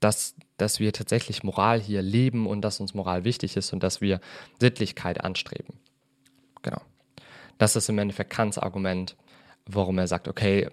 dass, 0.00 0.34
dass 0.56 0.80
wir 0.80 0.92
tatsächlich 0.92 1.42
Moral 1.42 1.80
hier 1.80 2.02
leben 2.02 2.46
und 2.46 2.62
dass 2.62 2.80
uns 2.80 2.94
Moral 2.94 3.24
wichtig 3.24 3.56
ist 3.56 3.72
und 3.72 3.82
dass 3.82 4.00
wir 4.00 4.20
Sittlichkeit 4.60 5.24
anstreben. 5.24 5.74
Genau. 6.62 6.80
Das 7.58 7.76
ist 7.76 7.88
im 7.88 7.98
Endeffekt 7.98 8.30
Kants 8.30 8.58
Argument, 8.58 9.16
warum 9.66 9.98
er 9.98 10.06
sagt, 10.06 10.28
okay, 10.28 10.68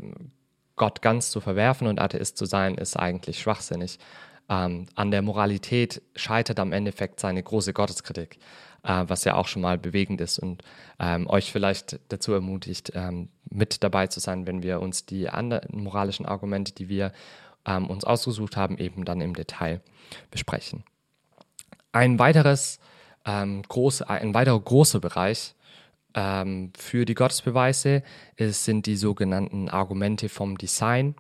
Gott 0.75 1.01
ganz 1.01 1.32
zu 1.32 1.39
verwerfen 1.39 1.88
und 1.88 1.99
Atheist 1.99 2.38
zu 2.38 2.45
sein, 2.45 2.75
ist 2.75 2.97
eigentlich 2.97 3.39
schwachsinnig. 3.39 3.97
Ähm, 4.49 4.86
an 4.95 5.12
der 5.12 5.21
Moralität 5.21 6.01
scheitert 6.15 6.60
am 6.60 6.71
Endeffekt 6.71 7.19
seine 7.19 7.41
große 7.41 7.73
Gotteskritik 7.73 8.38
äh, 8.86 9.03
was 9.08 9.23
ja 9.23 9.36
auch 9.36 9.47
schon 9.47 9.62
mal 9.62 9.77
bewegend 9.77 10.21
ist 10.21 10.39
und 10.39 10.63
ähm, 10.99 11.27
euch 11.27 11.51
vielleicht 11.51 11.99
dazu 12.10 12.34
ermutigt, 12.34 12.91
ähm, 12.93 13.29
mit 13.49 13.84
dabei 13.84 14.08
zu 14.08 14.19
sein, 14.19 14.47
wenn 14.47 14.63
wir 14.63 14.81
uns 14.81 15.05
die 15.05 15.29
anderen 15.29 15.84
moralischen 15.84 16.25
Argumente, 16.25 16.73
die 16.73 16.88
wir 16.88 17.12
ähm, 17.65 17.88
uns 17.88 18.05
ausgesucht 18.05 18.55
haben, 18.55 18.77
eben 18.77 19.05
dann 19.05 19.21
im 19.21 19.34
Detail 19.34 19.81
besprechen. 20.29 20.84
Ein 21.91 22.19
weiteres 22.19 22.79
ähm, 23.25 23.63
große, 23.63 24.08
ein 24.10 24.34
weiterer 24.34 24.60
großer 24.60 24.99
Bereich 24.99 25.55
ähm, 26.13 26.71
für 26.77 27.05
die 27.05 27.15
Gottesbeweise 27.15 28.03
ist, 28.36 28.65
sind 28.65 28.86
die 28.86 28.97
sogenannten 28.97 29.69
Argumente 29.69 30.29
vom 30.29 30.58
Design. 30.58 31.15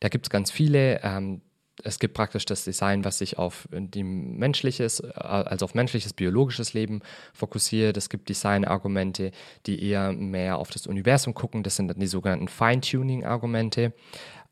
Da 0.00 0.08
gibt 0.08 0.26
es 0.26 0.30
ganz 0.30 0.50
viele. 0.50 1.00
Ähm, 1.02 1.42
es 1.82 1.98
gibt 1.98 2.14
praktisch 2.14 2.44
das 2.44 2.64
Design, 2.64 3.04
was 3.04 3.18
sich 3.18 3.38
auf 3.38 3.68
die 3.72 4.02
menschliches, 4.02 5.00
äh, 5.00 5.12
also 5.14 5.64
auf 5.64 5.74
menschliches, 5.74 6.12
biologisches 6.12 6.74
Leben 6.74 7.00
fokussiert. 7.32 7.96
Es 7.96 8.08
gibt 8.08 8.28
Design-Argumente, 8.28 9.32
die 9.66 9.82
eher 9.82 10.12
mehr 10.12 10.58
auf 10.58 10.70
das 10.70 10.86
Universum 10.86 11.34
gucken. 11.34 11.62
Das 11.62 11.76
sind 11.76 11.88
dann 11.88 12.00
die 12.00 12.06
sogenannten 12.06 12.48
Feintuning-Argumente. 12.48 13.92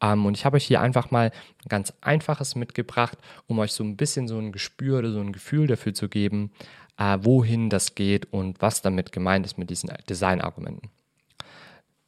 Ähm, 0.01 0.27
und 0.27 0.37
ich 0.37 0.45
habe 0.45 0.57
euch 0.57 0.65
hier 0.65 0.81
einfach 0.81 1.11
mal 1.11 1.31
ein 1.65 1.69
ganz 1.69 1.93
einfaches 2.01 2.55
mitgebracht, 2.55 3.19
um 3.47 3.59
euch 3.59 3.73
so 3.73 3.85
ein 3.85 3.97
bisschen 3.97 4.29
so 4.29 4.39
ein 4.39 4.53
Gespür 4.53 4.99
oder 4.99 5.13
so 5.13 5.21
ein 5.21 5.33
Gefühl 5.33 5.67
dafür 5.67 5.95
zu 5.95 6.09
geben, 6.09 6.53
äh, 6.99 7.19
wohin 7.21 7.71
das 7.71 7.95
geht 7.95 8.33
und 8.33 8.61
was 8.63 8.83
damit 8.83 9.13
gemeint 9.13 9.45
ist 9.47 9.59
mit 9.59 9.71
diesen 9.71 9.91
Design-Argumenten. 10.09 10.91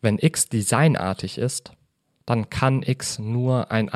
Wenn 0.00 0.18
x 0.18 0.48
designartig 0.48 1.36
ist, 1.36 1.72
dann 2.24 2.48
kann 2.48 2.82
x 2.82 3.18
nur 3.18 3.70
ein 3.70 3.90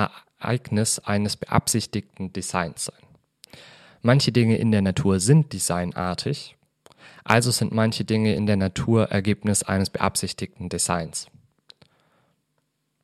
Ereignis 0.44 0.98
eines 0.98 1.37
beabsichtigten 1.37 2.33
Designs 2.33 2.85
sein. 2.87 3.02
Manche 4.02 4.33
Dinge 4.33 4.59
in 4.59 4.70
der 4.70 4.83
Natur 4.83 5.18
sind 5.18 5.52
designartig, 5.52 6.57
also 7.24 7.50
sind 7.50 7.72
manche 7.72 8.04
Dinge 8.04 8.35
in 8.35 8.46
der 8.46 8.57
Natur 8.57 9.11
Ergebnis 9.11 9.62
eines 9.62 9.88
beabsichtigten 9.88 10.68
Designs. 10.68 11.28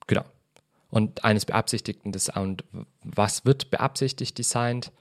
Genau. 0.07 0.24
Und 0.90 1.24
eines 1.24 1.46
beabsichtigten 1.46 2.12
Designs. 2.12 2.37
Und 2.37 2.64
was 3.03 3.46
wird 3.46 3.70
beabsichtigt 3.70 4.37
designt? 4.37 4.92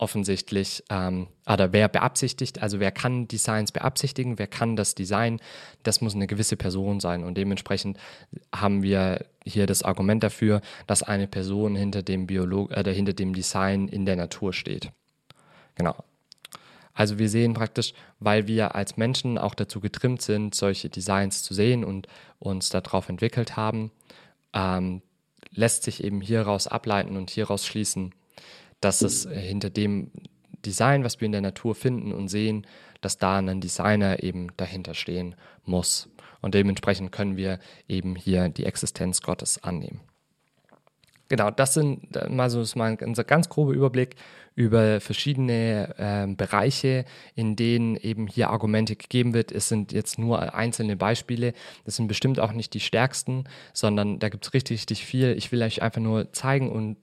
Offensichtlich, 0.00 0.82
ähm, 0.88 1.28
oder 1.46 1.72
wer 1.72 1.88
beabsichtigt, 1.88 2.62
also 2.62 2.80
wer 2.80 2.90
kann 2.90 3.28
Designs 3.28 3.70
beabsichtigen, 3.70 4.38
wer 4.38 4.46
kann 4.46 4.74
das 4.74 4.94
Design, 4.94 5.40
das 5.82 6.00
muss 6.00 6.14
eine 6.14 6.26
gewisse 6.26 6.56
Person 6.56 7.00
sein. 7.00 7.22
Und 7.22 7.36
dementsprechend 7.36 7.98
haben 8.54 8.82
wir 8.82 9.26
hier 9.44 9.66
das 9.66 9.82
Argument 9.82 10.22
dafür, 10.22 10.62
dass 10.86 11.02
eine 11.02 11.26
Person 11.26 11.76
hinter 11.76 12.02
dem, 12.02 12.26
Biolog 12.26 12.70
äh, 12.70 12.94
hinter 12.94 13.12
dem 13.12 13.34
Design 13.34 13.88
in 13.88 14.06
der 14.06 14.16
Natur 14.16 14.52
steht. 14.54 14.90
Genau. 15.74 15.96
Also 16.94 17.18
wir 17.18 17.28
sehen 17.28 17.54
praktisch, 17.54 17.92
weil 18.20 18.46
wir 18.46 18.74
als 18.74 18.96
Menschen 18.96 19.38
auch 19.38 19.54
dazu 19.54 19.80
getrimmt 19.80 20.22
sind, 20.22 20.54
solche 20.54 20.88
Designs 20.88 21.42
zu 21.42 21.54
sehen 21.54 21.84
und 21.84 22.08
uns 22.38 22.70
darauf 22.70 23.08
entwickelt 23.08 23.56
haben, 23.56 23.90
ähm, 24.54 25.02
lässt 25.52 25.82
sich 25.82 26.02
eben 26.02 26.20
hieraus 26.20 26.66
ableiten 26.66 27.16
und 27.16 27.30
hieraus 27.30 27.66
schließen, 27.66 28.14
dass 28.80 29.02
es 29.02 29.26
äh, 29.26 29.34
hinter 29.34 29.70
dem 29.70 30.10
Design, 30.64 31.04
was 31.04 31.20
wir 31.20 31.26
in 31.26 31.32
der 31.32 31.40
Natur 31.40 31.74
finden 31.74 32.12
und 32.12 32.28
sehen, 32.28 32.66
dass 33.00 33.18
da 33.18 33.38
ein 33.38 33.60
Designer 33.60 34.22
eben 34.22 34.48
dahinter 34.56 34.94
stehen 34.94 35.34
muss. 35.64 36.08
Und 36.42 36.54
dementsprechend 36.54 37.12
können 37.12 37.36
wir 37.36 37.58
eben 37.88 38.16
hier 38.16 38.48
die 38.48 38.64
Existenz 38.64 39.22
Gottes 39.22 39.62
annehmen. 39.62 40.00
Genau, 41.28 41.50
das 41.52 41.74
sind 41.74 42.16
äh, 42.16 42.28
mal 42.28 42.50
so 42.50 42.60
ist 42.60 42.74
mal 42.74 42.96
ein 43.00 43.14
ganz 43.14 43.48
grober 43.48 43.72
Überblick 43.72 44.16
über 44.56 45.00
verschiedene 45.00 45.94
äh, 45.96 46.26
Bereiche, 46.34 47.04
in 47.36 47.54
denen 47.54 47.94
eben 47.96 48.26
hier 48.26 48.50
Argumente 48.50 48.96
gegeben 48.96 49.32
wird. 49.32 49.52
Es 49.52 49.68
sind 49.68 49.92
jetzt 49.92 50.18
nur 50.18 50.54
einzelne 50.54 50.96
Beispiele. 50.96 51.52
Das 51.84 51.94
sind 51.94 52.08
bestimmt 52.08 52.40
auch 52.40 52.52
nicht 52.52 52.74
die 52.74 52.80
stärksten, 52.80 53.44
sondern 53.72 54.18
da 54.18 54.28
gibt 54.28 54.44
es 54.44 54.54
richtig, 54.54 54.80
richtig 54.80 55.06
viel. 55.06 55.36
Ich 55.38 55.52
will 55.52 55.62
euch 55.62 55.82
einfach 55.82 56.00
nur 56.00 56.32
zeigen 56.32 56.68
und, 56.68 56.96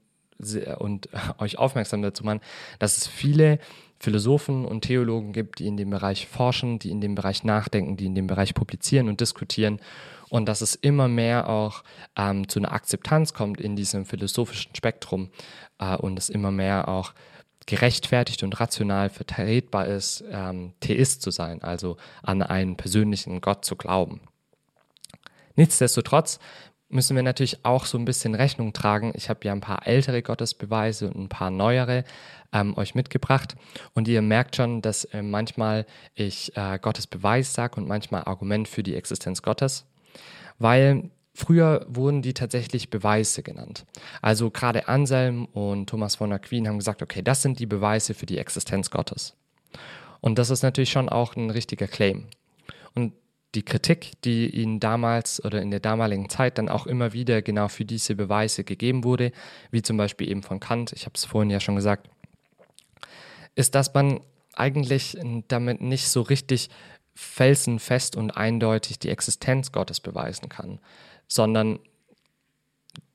und 0.80 1.10
euch 1.38 1.58
aufmerksam 1.58 2.02
dazu 2.02 2.23
machen, 2.23 2.41
dass 2.80 2.97
es 2.97 3.08
viele 3.08 3.60
Philosophen 4.00 4.65
und 4.65 4.82
Theologen 4.82 5.34
gibt, 5.34 5.60
die 5.60 5.67
in 5.67 5.78
dem 5.78 5.89
Bereich 5.89 6.28
forschen, 6.28 6.78
die 6.78 6.91
in 6.91 7.02
dem 7.02 7.15
Bereich 7.15 7.43
nachdenken, 7.43 7.97
die 7.97 8.06
in 8.06 8.15
dem 8.15 8.28
Bereich 8.28 8.54
publizieren 8.54 9.10
und 9.10 9.21
diskutieren 9.21 9.80
und 10.30 10.47
dass 10.47 10.62
es 10.62 10.76
immer 10.76 11.08
mehr 11.08 11.50
auch 11.50 11.84
ähm, 12.15 12.47
zu 12.47 12.60
einer 12.60 12.71
Akzeptanz 12.71 13.34
kommt 13.34 13.60
in 13.60 13.76
diesem 13.76 14.06
philosophischen 14.06 14.76
Spektrum 14.76 15.30
äh, 15.80 15.95
und 15.95 16.19
es 16.19 16.30
immer 16.30 16.52
mehr 16.52 16.88
auch 16.88 17.13
gerechtfertigt 17.65 18.43
und 18.43 18.60
rational 18.60 19.10
vertretbar 19.10 19.88
ist, 19.88 20.23
ähm, 20.32 20.73
Theist 20.80 21.21
zu 21.21 21.32
sein, 21.32 21.62
also 21.62 21.97
an 22.23 22.41
einen 22.41 22.78
persönlichen 22.78 23.41
Gott 23.41 23.65
zu 23.65 23.76
glauben. 23.76 24.21
Nichtsdestotrotz 25.56 26.39
müssen 26.89 27.15
wir 27.15 27.23
natürlich 27.23 27.65
auch 27.65 27.86
so 27.86 27.97
ein 27.97 28.06
bisschen 28.06 28.36
Rechnung 28.36 28.73
tragen. 28.73 29.12
Ich 29.15 29.30
habe 29.30 29.39
ja 29.43 29.52
ein 29.52 29.62
paar 29.62 29.86
ältere 29.88 30.21
Gottesbeweise 30.21 31.08
und 31.08 31.17
ein 31.17 31.30
paar 31.30 31.52
neuere 31.52 32.04
ähm, 32.54 32.78
euch 32.78 32.95
mitgebracht. 32.95 33.56
Und 33.93 34.08
ihr 34.08 34.21
merkt 34.21 34.56
schon, 34.56 34.82
dass 34.82 35.04
äh, 35.06 35.21
manchmal 35.21 35.86
ich 36.15 36.56
äh, 36.56 36.80
Gottes 36.80 37.08
Beweis 37.08 37.54
sage 37.54 37.76
und 37.76 37.88
manchmal 37.88 38.23
Argument 38.23 38.67
für 38.67 38.84
die 38.84 38.95
Existenz 38.95 39.41
Gottes 39.41 39.86
weil 40.60 41.12
Früher 41.39 41.86
wurden 41.88 42.23
die 42.23 42.34
tatsächlich 42.34 42.89
Beweise 42.89 43.43
genannt. 43.43 43.86
Also 44.23 44.50
gerade 44.50 44.88
Anselm 44.88 45.45
und 45.45 45.88
Thomas 45.88 46.15
von 46.15 46.34
Aquin 46.34 46.67
haben 46.67 46.80
gesagt, 46.80 47.04
okay, 47.04 47.21
das 47.21 47.43
sind 47.43 47.60
die 47.60 47.67
Beweise 47.67 48.15
für 48.15 48.26
die 48.26 48.39
Existenz 48.39 48.89
Gottes. 48.89 49.36
Und 50.19 50.39
das 50.39 50.50
ist 50.50 50.63
natürlich 50.63 50.89
schon 50.89 51.10
auch 51.10 51.36
ein 51.36 51.52
richtiger 51.52 51.86
Claim. 51.86 52.26
Und 52.95 53.13
die 53.56 53.64
Kritik, 53.64 54.14
die 54.24 54.50
ihnen 54.50 54.80
damals 54.80 55.44
oder 55.44 55.62
in 55.62 55.72
der 55.72 55.80
damaligen 55.80 56.30
Zeit 56.30 56.58
dann 56.58 56.70
auch 56.70 56.86
immer 56.86 57.14
wieder 57.14 57.42
genau 57.42 57.68
für 57.70 57.86
diese 57.86 58.16
Beweise 58.16 58.64
gegeben 58.64 59.04
wurde, 59.04 59.32
wie 59.72 59.82
zum 59.82 59.98
Beispiel 59.98 60.30
eben 60.30 60.44
von 60.44 60.60
Kant, 60.60 60.94
ich 60.94 61.06
habe 61.06 61.14
es 61.16 61.26
vorhin 61.26 61.50
ja 61.50 61.60
schon 61.60 61.76
gesagt, 61.76 62.10
ist, 63.56 63.74
dass 63.74 63.94
man 63.94 64.20
eigentlich 64.54 65.18
damit 65.48 65.82
nicht 65.82 66.08
so 66.10 66.22
richtig 66.22 66.70
felsenfest 67.16 68.16
und 68.16 68.32
eindeutig 68.32 69.00
die 69.00 69.10
Existenz 69.10 69.72
Gottes 69.72 70.00
beweisen 70.00 70.50
kann, 70.50 70.80
sondern 71.28 71.80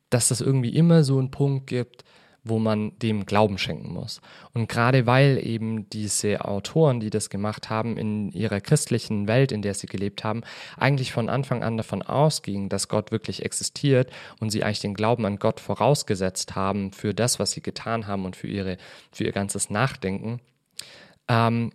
dass 0.09 0.29
es 0.29 0.41
irgendwie 0.41 0.75
immer 0.75 1.03
so 1.03 1.17
einen 1.19 1.31
Punkt 1.31 1.67
gibt, 1.67 2.03
wo 2.43 2.59
man 2.59 2.97
dem 2.99 3.25
Glauben 3.25 3.57
schenken 3.57 3.93
muss. 3.93 4.21
Und 4.53 4.67
gerade 4.67 5.05
weil 5.05 5.39
eben 5.41 5.89
diese 5.89 6.43
Autoren, 6.45 6.99
die 6.99 7.09
das 7.09 7.29
gemacht 7.29 7.69
haben, 7.69 7.97
in 7.97 8.31
ihrer 8.31 8.59
christlichen 8.59 9.27
Welt, 9.27 9.51
in 9.51 9.61
der 9.61 9.73
sie 9.73 9.87
gelebt 9.87 10.23
haben, 10.23 10.41
eigentlich 10.77 11.13
von 11.13 11.29
Anfang 11.29 11.63
an 11.63 11.77
davon 11.77 12.01
ausgingen, 12.01 12.67
dass 12.67 12.89
Gott 12.89 13.11
wirklich 13.11 13.43
existiert 13.45 14.11
und 14.39 14.49
sie 14.49 14.63
eigentlich 14.63 14.81
den 14.81 14.93
Glauben 14.93 15.25
an 15.25 15.37
Gott 15.37 15.61
vorausgesetzt 15.61 16.55
haben 16.55 16.91
für 16.91 17.13
das, 17.13 17.39
was 17.39 17.51
sie 17.51 17.61
getan 17.61 18.07
haben 18.07 18.25
und 18.25 18.35
für, 18.35 18.47
ihre, 18.47 18.77
für 19.11 19.23
ihr 19.23 19.31
ganzes 19.31 19.69
Nachdenken, 19.69 20.39
ähm, 21.29 21.71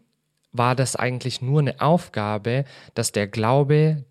war 0.52 0.74
das 0.74 0.96
eigentlich 0.96 1.40
nur 1.40 1.60
eine 1.60 1.80
Aufgabe, 1.80 2.64
dass 2.94 3.12
der 3.12 3.26
Glaube 3.26 4.04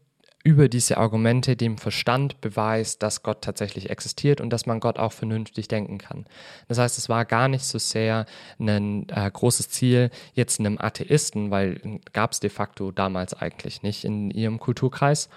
über 0.48 0.70
diese 0.70 0.98
Argumente 0.98 1.58
dem 1.58 1.78
Verstand 1.78 2.40
beweist, 2.40 3.04
dass 3.04 3.22
Gott 3.22 3.42
tatsächlich 3.42 3.90
existiert 3.90 4.40
und 4.40 4.50
dass 4.50 4.66
man 4.66 4.80
Gott 4.80 4.98
auch 4.98 5.12
vernünftig 5.12 5.68
denken 5.68 5.98
kann. 5.98 6.26
Das 6.70 6.78
heißt, 6.78 6.98
es 6.98 7.10
war 7.10 7.26
gar 7.26 7.50
nicht 7.50 7.66
so 7.66 7.78
sehr 7.80 8.26
ein 8.58 9.10
äh, 9.10 9.30
großes 9.30 9.70
Ziel 9.70 10.10
jetzt 10.36 10.62
einem 10.62 10.78
Atheisten, 10.80 11.52
weil 11.52 12.00
gab 12.14 12.32
es 12.32 12.40
de 12.40 12.50
facto 12.50 12.92
damals 12.92 13.34
eigentlich 13.34 13.84
nicht 13.84 14.06
in 14.06 14.32
ihrem 14.32 14.58
Kulturkreis, 14.58 15.28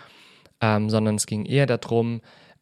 ähm, 0.60 0.88
sondern 0.88 1.16
es 1.16 1.26
ging 1.26 1.44
eher 1.44 1.66
darum, 1.66 2.20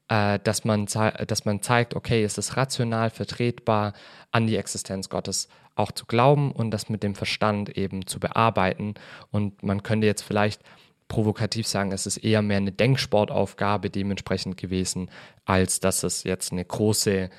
äh, 0.09 0.39
dass, 0.43 0.65
man 0.65 0.87
dass 0.87 1.45
man 1.45 1.61
zeigt, 1.61 1.95
okay, 1.95 2.25
es 2.25 2.39
ist 2.39 2.57
rational 2.57 3.11
vertretbar, 3.11 3.93
an 4.31 4.47
die 4.47 4.57
Existenz 4.57 5.11
Gottes 5.11 5.49
auch 5.75 5.93
zu 5.93 6.07
glauben 6.07 6.53
und 6.53 6.71
das 6.71 6.89
mit 6.89 7.03
dem 7.03 7.15
Verstand 7.15 7.77
eben 7.77 8.07
zu 8.07 8.19
bearbeiten. 8.19 8.95
Und 9.31 9.63
man 9.63 9.83
könnte 9.83 10.07
jetzt 10.07 10.23
vielleicht 10.23 10.63
provokativ 11.09 11.67
sagen, 11.67 11.93
es 11.93 12.07
ist 12.07 12.19
eher 12.19 12.43
mehr 12.43 12.59
eine 12.59 12.73
Denksportaufgabe 12.73 13.91
dementsprechend 13.91 14.57
gewesen, 14.57 15.11
als 15.45 15.81
dass 15.81 16.03
es 16.03 16.23
jetzt 16.25 16.53
eine 16.53 16.65
große, 16.65 17.31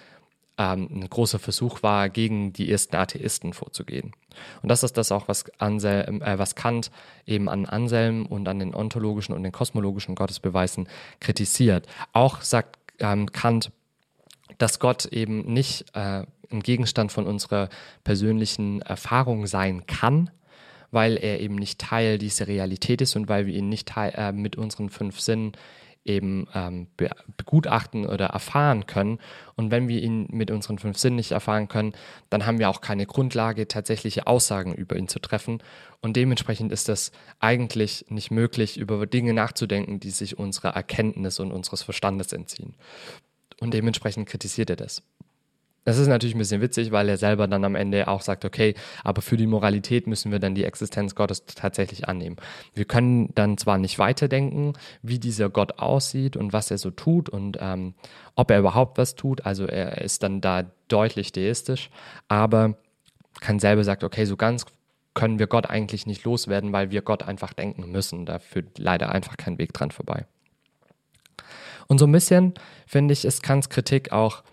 ähm, 0.58 0.89
ein 0.91 1.10
großer 1.10 1.39
Versuch 1.39 1.84
war, 1.84 2.10
gegen 2.10 2.51
die 2.51 2.71
ersten 2.71 2.95
Atheisten 2.95 3.53
vorzugehen. 3.53 4.12
Und 4.62 4.69
das 4.69 4.84
ist 4.84 4.97
das 4.97 5.12
auch, 5.12 5.27
was, 5.27 5.45
Anselm, 5.60 6.21
äh, 6.21 6.38
was 6.39 6.55
Kant 6.55 6.91
eben 7.25 7.47
an 7.47 7.65
Anselm 7.65 8.25
und 8.25 8.47
an 8.47 8.60
den 8.60 8.73
ontologischen 8.73 9.36
und 9.36 9.43
den 9.43 9.51
kosmologischen 9.51 10.15
Gottesbeweisen 10.15 10.89
kritisiert. 11.19 11.88
Auch 12.12 12.41
sagt 12.41 12.77
ähm, 12.99 13.32
Kant, 13.32 13.71
dass 14.58 14.79
Gott 14.79 15.05
eben 15.05 15.41
nicht 15.53 15.86
äh, 15.93 16.23
ein 16.51 16.62
Gegenstand 16.62 17.12
von 17.12 17.27
unserer 17.27 17.69
persönlichen 18.03 18.82
Erfahrung 18.82 19.45
sein 19.45 19.86
kann, 19.86 20.32
weil 20.91 21.17
er 21.17 21.39
eben 21.39 21.56
nicht 21.56 21.80
Teil 21.80 22.17
dieser 22.17 22.47
Realität 22.47 23.02
ist 23.02 23.15
und 23.15 23.30
weil 23.30 23.45
wir 23.45 23.54
ihn 23.54 23.69
nicht 23.69 23.88
teil, 23.89 24.13
äh, 24.15 24.32
mit 24.32 24.56
unseren 24.56 24.89
fünf 24.89 25.19
Sinnen 25.19 25.54
eben 26.06 26.47
ähm, 26.54 26.88
be 26.97 27.10
begutachten 27.38 28.06
oder 28.06 28.28
erfahren 28.28 28.86
können. 28.86 29.19
Und 29.56 29.71
wenn 29.71 29.88
wir 29.88 30.02
ihn 30.02 30.28
mit 30.32 30.49
unseren 30.49 30.80
fünf 30.80 30.97
Sinnen 30.97 31.17
nicht 31.17 31.32
erfahren 31.32 31.67
können, 31.67 31.93
dann 32.30 32.45
haben 32.45 32.60
wir 32.60 32.69
auch 32.69 32.82
keine 32.82 33.06
Grundlage, 33.06 33.67
tatsächliche 33.67 34.28
Aussagen 34.28 34.73
über 34.73 34.95
ihn 34.95 35.08
zu 35.08 35.19
treffen. 35.19 35.62
Und 36.02 36.15
dementsprechend 36.15 36.71
ist 36.71 36.89
es 36.89 37.12
eigentlich 37.39 38.06
nicht 38.10 38.32
möglich, 38.32 38.78
über 38.78 39.06
Dinge 39.06 39.34
nachzudenken, 39.34 39.99
die 39.99 40.12
sich 40.12 40.38
unserer 40.38 40.69
Erkenntnis 40.69 41.39
und 41.39 41.52
unseres 41.52 41.84
Verstandes 41.84 42.34
entziehen. 42.34 42.75
Und 43.60 43.73
dementsprechend 43.73 44.28
kritisiert 44.28 44.69
er 44.69 44.78
das. 44.78 45.04
Das 45.86 45.98
ist 45.98 46.08
natürlich 46.08 46.36
ein 46.36 46.39
bisschen 46.39 46.62
witzig, 46.62 46.92
weil 46.92 47.10
er 47.10 47.18
selber 47.18 47.48
dann 47.48 47.63
am 47.63 47.76
Ende 47.76 48.08
auch 48.08 48.22
sagt, 48.22 48.46
okay, 48.46 48.76
aber 49.04 49.22
für 49.22 49.38
die 49.38 49.48
Moralität 49.48 50.08
müssen 50.08 50.32
wir 50.32 50.39
dann 50.39 50.54
die 50.54 50.65
Existenz 50.65 51.15
Gottes 51.15 51.46
tatsächlich 51.46 52.08
annehmen. 52.08 52.36
Wir 52.74 52.86
können 52.86 53.34
dann 53.36 53.58
zwar 53.58 53.78
nicht 53.78 53.98
weiterdenken, 53.98 54.74
wie 55.02 55.20
dieser 55.20 55.50
Gott 55.50 55.80
aussieht 55.80 56.36
und 56.36 56.54
was 56.54 56.70
er 56.70 56.78
so 56.78 56.92
tut 56.92 57.30
und 57.30 57.58
ähm, 57.60 57.94
ob 58.36 58.52
er 58.52 58.60
überhaupt 58.60 58.98
was 58.98 59.15
tut, 59.15 59.46
also 59.46 59.65
er 59.65 60.02
ist 60.02 60.22
dann 60.24 60.42
da 60.42 60.65
deutlich 60.89 61.32
deistisch, 61.32 61.89
aber 62.28 62.76
kann 63.39 63.60
selber 63.60 63.84
sagt, 63.84 64.04
okay, 64.04 64.26
so 64.26 64.36
ganz 64.36 64.65
können 65.13 65.39
wir 65.39 65.48
Gott 65.48 65.70
eigentlich 65.70 66.06
nicht 66.06 66.24
loswerden, 66.24 66.72
weil 66.72 66.92
wir 66.92 67.02
Gott 67.02 67.24
einfach 67.24 67.54
denken 67.54 67.92
müssen. 67.92 68.26
Da 68.26 68.39
führt 68.39 68.78
leider 68.78 69.12
einfach 69.12 69.38
kein 69.38 69.58
Weg 69.58 69.74
dran 69.74 69.92
vorbei. 69.92 70.26
Und 71.88 71.98
so 71.98 72.06
ein 72.06 72.12
bisschen, 72.12 72.54
finde 72.86 73.13
ich, 73.13 73.26
ist 73.26 73.42
Kants 73.42 73.70
Kritik 73.70 74.12
auch 74.12 74.44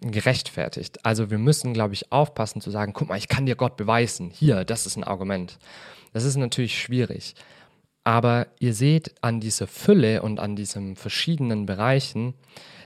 gerechtfertigt. 0.00 1.04
Also 1.04 1.30
wir 1.30 1.38
müssen, 1.38 1.74
glaube 1.74 1.94
ich, 1.94 2.12
aufpassen 2.12 2.60
zu 2.60 2.70
sagen, 2.70 2.92
guck 2.92 3.08
mal, 3.08 3.18
ich 3.18 3.28
kann 3.28 3.46
dir 3.46 3.56
Gott 3.56 3.76
beweisen. 3.76 4.30
Hier, 4.30 4.64
das 4.64 4.86
ist 4.86 4.96
ein 4.96 5.04
Argument. 5.04 5.58
Das 6.12 6.24
ist 6.24 6.36
natürlich 6.36 6.78
schwierig. 6.80 7.34
Aber 8.02 8.46
ihr 8.58 8.74
seht 8.74 9.14
an 9.22 9.40
dieser 9.40 9.66
Fülle 9.66 10.22
und 10.22 10.40
an 10.40 10.56
diesen 10.56 10.96
verschiedenen 10.96 11.66
Bereichen, 11.66 12.34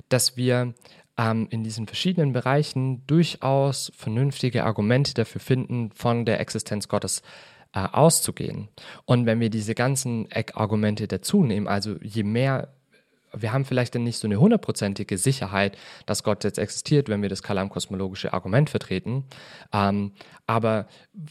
dass 0.08 0.36
wir 0.36 0.74
ähm, 1.16 1.46
in 1.50 1.62
diesen 1.62 1.86
verschiedenen 1.86 2.32
Bereichen 2.32 3.06
durchaus 3.06 3.92
vernünftige 3.96 4.64
Argumente 4.64 5.14
dafür 5.14 5.40
finden, 5.40 5.90
von 5.92 6.24
der 6.24 6.40
Existenz 6.40 6.88
Gottes 6.88 7.22
äh, 7.72 7.80
auszugehen. 7.80 8.68
Und 9.04 9.26
wenn 9.26 9.40
wir 9.40 9.50
diese 9.50 9.74
ganzen 9.74 10.30
Eckargumente 10.30 11.06
dazu 11.06 11.44
nehmen, 11.44 11.68
also 11.68 11.96
je 12.02 12.24
mehr 12.24 12.74
wir 13.36 13.52
haben 13.52 13.64
vielleicht 13.64 13.94
dann 13.94 14.04
nicht 14.04 14.18
so 14.18 14.26
eine 14.26 14.40
hundertprozentige 14.40 15.18
Sicherheit, 15.18 15.76
dass 16.06 16.22
Gott 16.22 16.44
jetzt 16.44 16.58
existiert, 16.58 17.08
wenn 17.08 17.22
wir 17.22 17.28
das 17.28 17.42
kalam-kosmologische 17.42 18.32
Argument 18.32 18.70
vertreten. 18.70 19.24
Ähm, 19.72 20.12
aber 20.46 20.86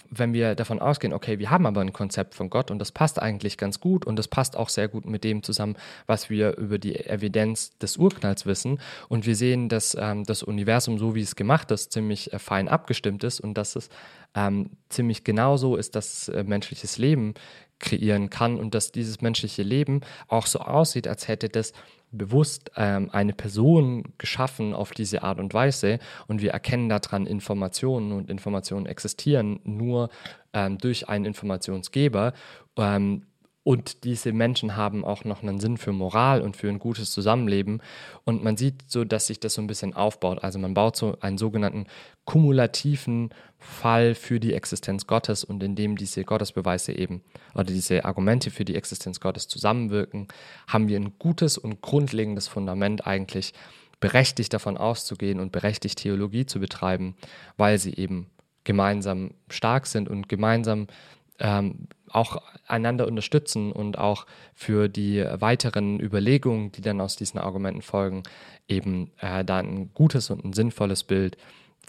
wenn 0.09 0.33
wir 0.33 0.55
davon 0.55 0.79
ausgehen, 0.79 1.13
okay, 1.13 1.39
wir 1.39 1.51
haben 1.51 1.65
aber 1.65 1.81
ein 1.81 1.93
Konzept 1.93 2.35
von 2.35 2.49
Gott 2.49 2.71
und 2.71 2.79
das 2.79 2.91
passt 2.91 3.21
eigentlich 3.21 3.57
ganz 3.57 3.79
gut 3.79 4.05
und 4.05 4.17
das 4.17 4.27
passt 4.27 4.57
auch 4.57 4.69
sehr 4.69 4.87
gut 4.87 5.05
mit 5.05 5.23
dem 5.23 5.43
zusammen, 5.43 5.75
was 6.07 6.29
wir 6.29 6.57
über 6.57 6.79
die 6.79 6.95
Evidenz 6.95 7.77
des 7.77 7.97
Urknalls 7.97 8.45
wissen 8.45 8.79
und 9.09 9.25
wir 9.25 9.35
sehen, 9.35 9.69
dass 9.69 9.95
ähm, 9.99 10.23
das 10.23 10.41
Universum, 10.41 10.97
so 10.97 11.15
wie 11.15 11.21
es 11.21 11.35
gemacht 11.35 11.69
ist, 11.71 11.91
ziemlich 11.91 12.33
äh, 12.33 12.39
fein 12.39 12.67
abgestimmt 12.67 13.23
ist 13.23 13.39
und 13.39 13.55
dass 13.55 13.75
es 13.75 13.89
ähm, 14.35 14.71
ziemlich 14.89 15.23
genauso 15.23 15.75
ist, 15.75 15.95
dass 15.95 16.27
äh, 16.29 16.43
menschliches 16.43 16.97
Leben 16.97 17.35
kreieren 17.83 18.29
kann 18.29 18.57
und 18.57 18.73
dass 18.73 18.91
dieses 18.91 19.21
menschliche 19.21 19.61
Leben 19.61 20.01
auch 20.27 20.47
so 20.47 20.59
aussieht, 20.59 21.07
als 21.07 21.27
hätte 21.27 21.49
das 21.49 21.73
bewusst 22.11 22.71
ähm, 22.77 23.09
eine 23.11 23.33
Person 23.33 24.03
geschaffen 24.17 24.73
auf 24.73 24.91
diese 24.91 25.23
Art 25.23 25.39
und 25.39 25.53
Weise 25.53 25.99
und 26.27 26.41
wir 26.41 26.51
erkennen 26.51 26.87
daran 26.87 27.25
Informationen 27.25 28.11
und 28.13 28.29
Informationen 28.29 28.85
existieren 28.85 29.59
nur 29.63 30.09
ähm, 30.53 30.77
durch 30.77 31.09
einen 31.09 31.25
Informationsgeber. 31.25 32.33
Ähm, 32.77 33.23
und 33.63 34.03
diese 34.03 34.33
Menschen 34.33 34.75
haben 34.75 35.05
auch 35.05 35.23
noch 35.23 35.41
einen 35.41 35.59
Sinn 35.59 35.77
für 35.77 35.93
Moral 35.93 36.41
und 36.41 36.57
für 36.57 36.67
ein 36.67 36.79
gutes 36.79 37.11
Zusammenleben. 37.11 37.81
Und 38.25 38.43
man 38.43 38.57
sieht 38.57 38.83
so, 38.87 39.05
dass 39.05 39.27
sich 39.27 39.39
das 39.39 39.53
so 39.53 39.61
ein 39.61 39.67
bisschen 39.67 39.93
aufbaut. 39.93 40.43
Also 40.43 40.59
man 40.59 40.73
baut 40.73 40.97
so 40.97 41.17
einen 41.21 41.37
sogenannten 41.37 41.87
kumulativen 42.25 43.29
Fall 43.59 44.15
für 44.15 44.41
die 44.41 44.53
Existenz 44.53 45.07
Gottes 45.07 45.45
und 45.45 45.63
indem 45.63 45.95
diese 45.95 46.25
Gottesbeweise 46.25 46.91
eben 46.91 47.21
oder 47.53 47.63
diese 47.63 48.03
Argumente 48.03 48.51
für 48.51 48.65
die 48.65 48.75
Existenz 48.75 49.21
Gottes 49.21 49.47
zusammenwirken, 49.47 50.27
haben 50.67 50.89
wir 50.89 50.99
ein 50.99 51.13
gutes 51.17 51.57
und 51.57 51.81
grundlegendes 51.81 52.49
Fundament 52.49 53.07
eigentlich 53.07 53.53
berechtigt 54.01 54.53
davon 54.53 54.75
auszugehen 54.75 55.39
und 55.39 55.53
berechtigt 55.53 55.99
Theologie 55.99 56.45
zu 56.45 56.59
betreiben, 56.59 57.15
weil 57.55 57.77
sie 57.77 57.93
eben 57.93 58.29
gemeinsam 58.65 59.31
stark 59.49 59.87
sind 59.87 60.09
und 60.09 60.27
gemeinsam 60.27 60.87
ähm, 61.39 61.87
auch 62.13 62.41
einander 62.67 63.07
unterstützen 63.07 63.71
und 63.71 63.97
auch 63.97 64.25
für 64.53 64.87
die 64.87 65.23
weiteren 65.39 65.99
Überlegungen, 65.99 66.71
die 66.71 66.81
dann 66.81 67.01
aus 67.01 67.15
diesen 67.15 67.39
Argumenten 67.39 67.81
folgen, 67.81 68.23
eben 68.67 69.11
äh, 69.19 69.43
da 69.43 69.59
ein 69.59 69.91
gutes 69.93 70.29
und 70.29 70.45
ein 70.45 70.53
sinnvolles 70.53 71.03
Bild 71.03 71.37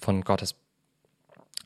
von 0.00 0.22
Gottes, 0.22 0.56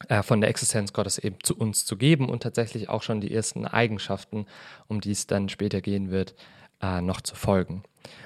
äh, 0.09 0.23
von 0.23 0.41
der 0.41 0.51
Existenz 0.51 0.93
Gottes 0.93 1.19
eben 1.19 1.37
zu 1.43 1.57
uns 1.57 1.85
zu 1.85 1.97
geben 1.97 2.29
und 2.29 2.43
tatsächlich 2.43 2.89
auch 2.89 3.03
schon 3.03 3.21
die 3.21 3.33
ersten 3.33 3.65
Eigenschaften, 3.65 4.47
um 4.89 5.01
die 5.01 5.13
es 5.13 5.27
dann 5.27 5.49
später 5.49 5.81
gehen 5.81 6.11
wird, 6.11 6.35
äh, 6.83 7.01
noch 7.01 7.21
zu 7.21 7.35
folgen. 7.35 7.83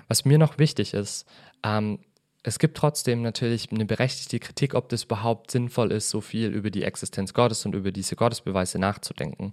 Was 0.09 0.25
mir 0.25 0.39
noch 0.39 0.59
wichtig 0.59 0.95
ist, 0.95 1.27
ähm, 1.63 1.99
es 2.45 2.59
gibt 2.59 2.77
trotzdem 2.77 3.23
natürlich 3.23 3.71
eine 3.71 3.85
berechtigte 3.85 4.41
Kritik, 4.41 4.75
ob 4.75 4.89
das 4.89 5.05
überhaupt 5.05 5.53
sinnvoll 5.53 5.93
ist, 5.93 6.11
so 6.11 6.21
viel 6.21 6.49
über 6.49 6.71
die 6.71 6.83
Existenz 6.83 7.35
Gottes 7.35 7.65
und 7.67 7.75
über 7.75 7.93
diese 7.93 8.17
Gottesbeweise 8.17 8.81
nachzudenken. 8.81 9.53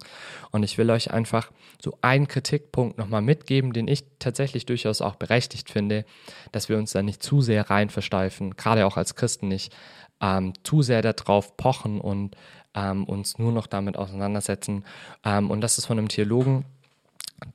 Und 0.52 0.64
ich 0.64 0.78
will 0.80 0.90
euch 0.90 1.12
einfach 1.12 1.52
so 1.82 1.98
einen 2.02 2.28
Kritikpunkt 2.28 2.98
nochmal 2.98 3.22
mitgeben, 3.22 3.74
den 3.74 3.88
ich 3.88 4.06
tatsächlich 4.18 4.66
durchaus 4.66 5.02
auch 5.02 5.16
berechtigt 5.16 5.70
finde, 5.70 6.04
dass 6.52 6.68
wir 6.68 6.78
uns 6.78 6.92
da 6.92 7.04
nicht 7.04 7.22
zu 7.22 7.42
sehr 7.42 7.70
rein 7.70 7.92
versteifen, 7.92 8.56
gerade 8.56 8.88
auch 8.88 8.98
als 8.98 9.16
Christen 9.16 9.50
nicht, 9.50 9.76
ähm, 10.20 10.54
zu 10.64 10.82
sehr 10.82 11.04
darauf 11.04 11.58
pochen 11.58 12.02
und 12.02 12.36
ähm, 12.74 13.04
uns 13.06 13.38
nur 13.38 13.52
noch 13.52 13.68
damit 13.68 13.98
auseinandersetzen. 13.98 14.84
Ähm, 15.24 15.52
und 15.52 15.62
das 15.62 15.78
ist 15.78 15.86
von 15.86 16.00
einem 16.00 16.10
Theologen, 16.10 16.66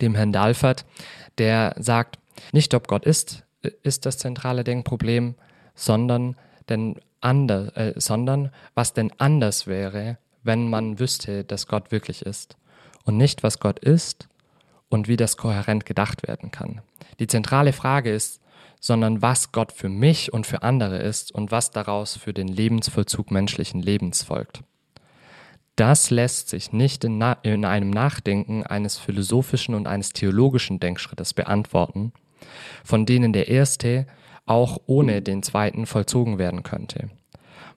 dem 0.00 0.14
Herrn 0.14 0.32
Dalfert, 0.32 0.84
der 1.38 1.74
sagt, 1.78 2.18
nicht 2.52 2.72
ob 2.74 2.88
Gott 2.88 3.04
ist, 3.04 3.43
ist 3.68 4.06
das 4.06 4.18
zentrale 4.18 4.64
Denkproblem, 4.64 5.34
sondern, 5.74 6.36
denn 6.68 6.96
anders, 7.20 7.68
äh, 7.76 7.94
sondern 7.96 8.50
was 8.74 8.92
denn 8.92 9.12
anders 9.18 9.66
wäre, 9.66 10.18
wenn 10.42 10.68
man 10.68 10.98
wüsste, 10.98 11.44
dass 11.44 11.66
Gott 11.66 11.90
wirklich 11.90 12.22
ist. 12.22 12.56
Und 13.04 13.16
nicht, 13.16 13.42
was 13.42 13.60
Gott 13.60 13.78
ist 13.78 14.28
und 14.88 15.08
wie 15.08 15.16
das 15.16 15.36
kohärent 15.36 15.86
gedacht 15.86 16.26
werden 16.26 16.50
kann. 16.50 16.80
Die 17.18 17.26
zentrale 17.26 17.72
Frage 17.72 18.12
ist, 18.12 18.40
sondern 18.80 19.22
was 19.22 19.50
Gott 19.52 19.72
für 19.72 19.88
mich 19.88 20.32
und 20.32 20.46
für 20.46 20.62
andere 20.62 20.98
ist 20.98 21.32
und 21.32 21.50
was 21.50 21.70
daraus 21.70 22.16
für 22.16 22.34
den 22.34 22.48
Lebensvollzug 22.48 23.30
menschlichen 23.30 23.80
Lebens 23.80 24.22
folgt. 24.22 24.62
Das 25.76 26.10
lässt 26.10 26.50
sich 26.50 26.72
nicht 26.72 27.02
in, 27.02 27.20
in, 27.42 27.64
einem 27.64 27.90
Nachdenken 27.90 28.62
eines 28.62 28.98
philosophischen 28.98 29.74
und 29.74 29.86
eines 29.86 30.10
theologischen 30.10 30.78
Denkschrittes 30.80 31.34
beantworten, 31.34 32.12
von 32.84 33.06
denen 33.06 33.32
der 33.32 33.48
erste 33.48 34.06
auch 34.46 34.78
ohne 34.86 35.22
den 35.22 35.42
zweiten 35.42 35.86
vollzogen 35.86 36.38
werden 36.38 36.62
könnte. 36.62 37.10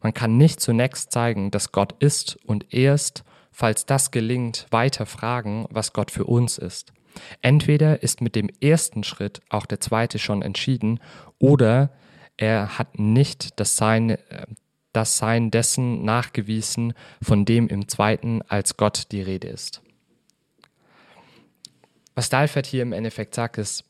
Man 0.02 0.14
kann 0.14 0.38
nicht 0.38 0.60
zunächst 0.60 1.12
zeigen, 1.12 1.52
dass 1.52 1.72
Gott 1.72 1.96
ist 2.00 2.38
und 2.46 2.74
erst, 2.74 3.24
falls 3.52 3.86
das 3.86 4.12
gelingt, 4.12 4.68
weiter 4.70 5.06
fragen, 5.06 5.66
was 5.70 5.94
Gott 5.94 6.12
für 6.12 6.26
uns 6.26 6.58
ist. 6.58 6.94
Entweder 7.42 8.04
ist 8.04 8.22
mit 8.22 8.36
dem 8.36 8.50
ersten 8.62 9.04
Schritt 9.04 9.42
auch 9.50 9.66
der 9.66 9.80
zweite 9.80 10.20
schon 10.20 10.42
entschieden 10.42 11.00
oder 11.40 11.92
er 12.38 12.78
hat 12.78 13.00
nicht 13.00 13.60
das 13.60 13.76
Sein, 13.76 14.12
äh, 14.12 14.46
das 14.94 15.18
Sein 15.18 15.50
dessen 15.50 16.04
nachgewiesen, 16.04 16.94
von 17.22 17.46
dem 17.46 17.68
im 17.68 17.88
zweiten 17.88 18.42
als 18.44 18.78
Gott 18.78 19.08
die 19.12 19.22
Rede 19.22 19.48
ist. 19.48 19.82
Was 22.14 22.30
Dalfert 22.30 22.66
hier 22.66 22.82
im 22.84 22.94
Endeffekt 22.94 23.36
sagt, 23.36 23.58
ist, 23.58 23.84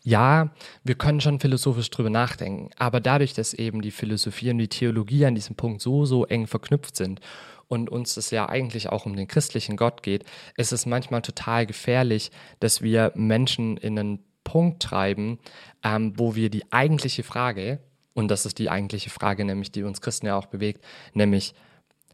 ja, 0.00 0.50
wir 0.84 0.94
können 0.94 1.20
schon 1.20 1.40
philosophisch 1.40 1.90
drüber 1.90 2.10
nachdenken, 2.10 2.70
aber 2.78 3.00
dadurch, 3.00 3.34
dass 3.34 3.54
eben 3.54 3.82
die 3.82 3.90
Philosophie 3.90 4.50
und 4.50 4.58
die 4.58 4.68
Theologie 4.68 5.26
an 5.26 5.34
diesem 5.34 5.56
Punkt 5.56 5.82
so, 5.82 6.04
so 6.04 6.24
eng 6.26 6.46
verknüpft 6.46 6.96
sind 6.96 7.20
und 7.68 7.90
uns 7.90 8.16
es 8.16 8.30
ja 8.30 8.48
eigentlich 8.48 8.88
auch 8.90 9.06
um 9.06 9.16
den 9.16 9.28
christlichen 9.28 9.76
Gott 9.76 10.02
geht, 10.02 10.24
ist 10.56 10.72
es 10.72 10.86
manchmal 10.86 11.22
total 11.22 11.66
gefährlich, 11.66 12.30
dass 12.60 12.82
wir 12.82 13.12
Menschen 13.14 13.76
in 13.76 13.98
einen 13.98 14.24
Punkt 14.44 14.82
treiben, 14.82 15.38
ähm, 15.82 16.12
wo 16.16 16.34
wir 16.34 16.50
die 16.50 16.70
eigentliche 16.72 17.22
Frage, 17.22 17.78
und 18.14 18.30
das 18.30 18.44
ist 18.44 18.58
die 18.58 18.70
eigentliche 18.70 19.10
Frage, 19.10 19.44
nämlich 19.44 19.72
die 19.72 19.84
uns 19.84 20.00
Christen 20.00 20.26
ja 20.26 20.36
auch 20.36 20.46
bewegt, 20.46 20.84
nämlich 21.14 21.54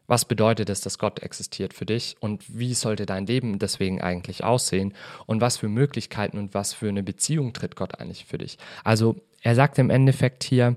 was 0.09 0.25
bedeutet 0.25 0.71
es, 0.71 0.81
dass 0.81 0.99
Gott 0.99 1.21
existiert 1.21 1.75
für 1.75 1.87
dich 1.87 2.17
und 2.19 2.43
wie 2.49 2.75
sollte 2.75 3.07
dein 3.07 3.27
Leben 3.27 3.59
deswegen 3.59 4.01
eigentlich 4.01 4.43
aussehen 4.43 4.95
und 5.27 5.41
was 5.41 5.59
für 5.59 5.69
Möglichkeiten 5.69 6.39
und 6.39 6.55
was 6.55 6.73
für 6.73 6.89
eine 6.89 7.03
Beziehung 7.03 7.53
tritt 7.53 7.77
Gott 7.77 8.01
eigentlich 8.01 8.25
für 8.25 8.39
dich? 8.39 8.59
Also 8.83 9.17
er 9.43 9.55
sagt 9.55 9.79
im 9.79 9.91
Endeffekt 9.91 10.43
hier, 10.43 10.77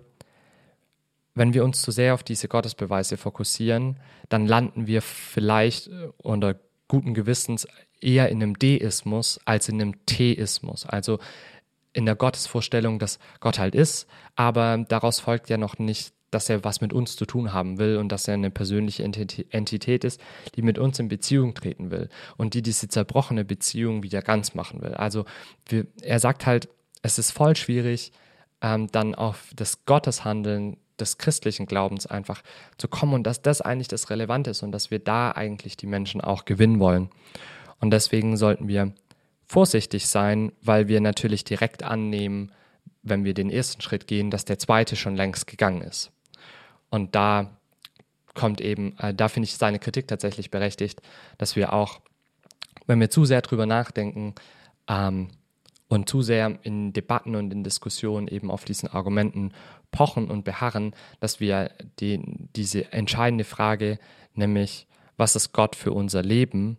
wenn 1.34 1.54
wir 1.54 1.64
uns 1.64 1.82
zu 1.82 1.92
sehr 1.92 2.14
auf 2.14 2.24
diese 2.24 2.50
Gottesbeweise 2.50 3.16
fokussieren, 3.16 3.98
dann 4.28 4.46
landen 4.46 4.86
wir 4.86 5.02
vielleicht 5.02 5.88
äh, 5.88 6.10
unter 6.18 6.60
guten 6.90 7.14
Gewissens 7.14 7.68
eher 8.02 8.28
in 8.28 8.44
einem 8.44 8.60
Deismus 8.60 9.40
als 9.46 9.70
in 9.70 9.82
einem 9.82 10.06
Theismus. 10.06 10.86
Also 10.86 11.20
in 11.94 12.06
der 12.06 12.16
Gottesvorstellung, 12.16 13.00
dass 13.00 13.18
Gott 13.40 13.60
halt 13.60 13.76
ist, 13.76 14.08
aber 14.36 14.78
daraus 14.90 15.22
folgt 15.22 15.50
ja 15.50 15.58
noch 15.58 15.78
nicht 15.78 16.14
dass 16.32 16.50
er 16.50 16.64
was 16.64 16.82
mit 16.82 16.94
uns 16.94 17.16
zu 17.16 17.26
tun 17.26 17.54
haben 17.54 17.78
will 17.78 17.98
und 17.98 18.10
dass 18.12 18.28
er 18.28 18.34
eine 18.34 18.50
persönliche 18.50 19.04
Entität 19.04 20.04
ist, 20.04 20.20
die 20.56 20.62
mit 20.62 20.80
uns 20.80 20.98
in 21.00 21.10
Beziehung 21.10 21.54
treten 21.54 21.92
will 21.92 22.10
und 22.38 22.54
die 22.54 22.62
diese 22.62 22.88
zerbrochene 22.88 23.46
Beziehung 23.46 24.02
wieder 24.02 24.22
ganz 24.22 24.56
machen 24.56 24.82
will. 24.82 24.94
Also 24.94 25.26
wir, 25.68 25.86
er 26.02 26.20
sagt 26.20 26.46
halt, 26.46 26.70
es 27.04 27.20
ist 27.20 27.32
voll 27.32 27.56
schwierig, 27.56 28.12
ähm, 28.62 28.88
dann 28.92 29.14
auf 29.14 29.52
das 29.56 29.86
Gotteshandeln 29.86 30.78
des 31.00 31.18
christlichen 31.18 31.66
Glaubens 31.66 32.06
einfach 32.06 32.42
zu 32.78 32.88
kommen 32.88 33.14
und 33.14 33.24
dass 33.24 33.42
das 33.42 33.62
eigentlich 33.62 33.88
das 33.88 34.10
Relevante 34.10 34.52
ist 34.52 34.64
und 34.64 34.72
dass 34.72 34.92
wir 34.92 35.00
da 35.00 35.32
eigentlich 35.32 35.76
die 35.76 35.88
Menschen 35.88 36.22
auch 36.22 36.46
gewinnen 36.46 36.80
wollen. 36.80 37.10
Und 37.80 37.92
deswegen 37.92 38.38
sollten 38.38 38.68
wir 38.68 38.94
vorsichtig 39.46 40.08
sein, 40.08 40.52
weil 40.62 40.88
wir 40.88 41.02
natürlich 41.02 41.44
direkt 41.44 41.84
annehmen, 41.84 42.52
wenn 43.04 43.26
wir 43.26 43.34
den 43.34 43.50
ersten 43.50 43.82
Schritt 43.82 44.08
gehen, 44.08 44.30
dass 44.30 44.46
der 44.46 44.60
zweite 44.60 44.96
schon 44.96 45.16
längst 45.16 45.48
gegangen 45.48 45.82
ist. 45.82 46.12
Und 46.92 47.16
da 47.16 47.58
kommt 48.36 48.62
eben, 48.62 48.96
äh, 49.00 49.14
da 49.14 49.28
finde 49.28 49.46
ich 49.46 49.56
seine 49.56 49.80
Kritik 49.80 50.08
tatsächlich 50.08 50.52
berechtigt, 50.52 51.02
dass 51.38 51.56
wir 51.56 51.74
auch, 51.74 52.00
wenn 52.86 53.00
wir 53.00 53.10
zu 53.10 53.26
sehr 53.26 53.42
drüber 53.42 53.66
nachdenken 53.66 54.36
ähm, 54.88 55.30
und 55.88 56.08
zu 56.08 56.22
sehr 56.22 56.60
in 56.64 56.94
Debatten 56.94 57.36
und 57.36 57.52
in 57.52 57.64
Diskussionen 57.64 58.28
eben 58.28 58.52
auf 58.52 58.66
diesen 58.66 58.90
Argumenten 58.90 59.52
pochen 59.92 60.30
und 60.30 60.46
beharren, 60.46 60.94
dass 61.20 61.40
wir 61.40 61.72
die, 62.00 62.22
diese 62.56 62.92
entscheidende 62.94 63.44
Frage, 63.44 64.00
nämlich 64.34 64.88
was 65.18 65.36
ist 65.36 65.54
Gott 65.54 65.76
für 65.76 65.92
unser 65.92 66.24
Leben 66.24 66.78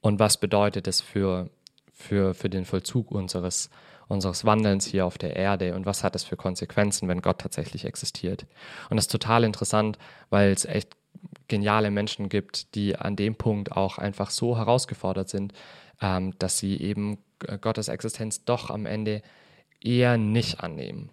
und 0.00 0.18
was 0.18 0.38
bedeutet 0.38 0.86
es 0.86 1.00
für, 1.00 1.50
für, 1.92 2.34
für 2.34 2.48
den 2.48 2.64
Vollzug 2.64 3.10
unseres 3.10 3.70
unseres 4.10 4.44
Wandelns 4.44 4.86
hier 4.86 5.06
auf 5.06 5.18
der 5.18 5.36
Erde 5.36 5.74
und 5.74 5.86
was 5.86 6.02
hat 6.02 6.16
es 6.16 6.24
für 6.24 6.36
Konsequenzen, 6.36 7.08
wenn 7.08 7.22
Gott 7.22 7.40
tatsächlich 7.40 7.84
existiert. 7.84 8.46
Und 8.90 8.96
das 8.96 9.04
ist 9.04 9.12
total 9.12 9.44
interessant, 9.44 9.98
weil 10.30 10.52
es 10.52 10.64
echt 10.64 10.96
geniale 11.48 11.90
Menschen 11.90 12.28
gibt, 12.28 12.74
die 12.74 12.96
an 12.96 13.16
dem 13.16 13.36
Punkt 13.36 13.72
auch 13.72 13.98
einfach 13.98 14.30
so 14.30 14.56
herausgefordert 14.56 15.28
sind, 15.28 15.52
ähm, 16.00 16.34
dass 16.38 16.58
sie 16.58 16.80
eben 16.80 17.18
Gottes 17.60 17.88
Existenz 17.88 18.44
doch 18.44 18.70
am 18.70 18.86
Ende 18.86 19.22
eher 19.80 20.18
nicht 20.18 20.60
annehmen. 20.62 21.10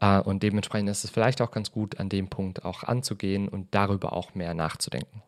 Äh, 0.00 0.20
und 0.20 0.42
dementsprechend 0.42 0.88
ist 0.88 1.04
es 1.04 1.10
vielleicht 1.10 1.40
auch 1.40 1.50
ganz 1.50 1.70
gut, 1.70 1.98
an 1.98 2.08
dem 2.08 2.28
Punkt 2.28 2.64
auch 2.64 2.82
anzugehen 2.82 3.48
und 3.48 3.74
darüber 3.74 4.12
auch 4.12 4.34
mehr 4.34 4.54
nachzudenken. 4.54 5.22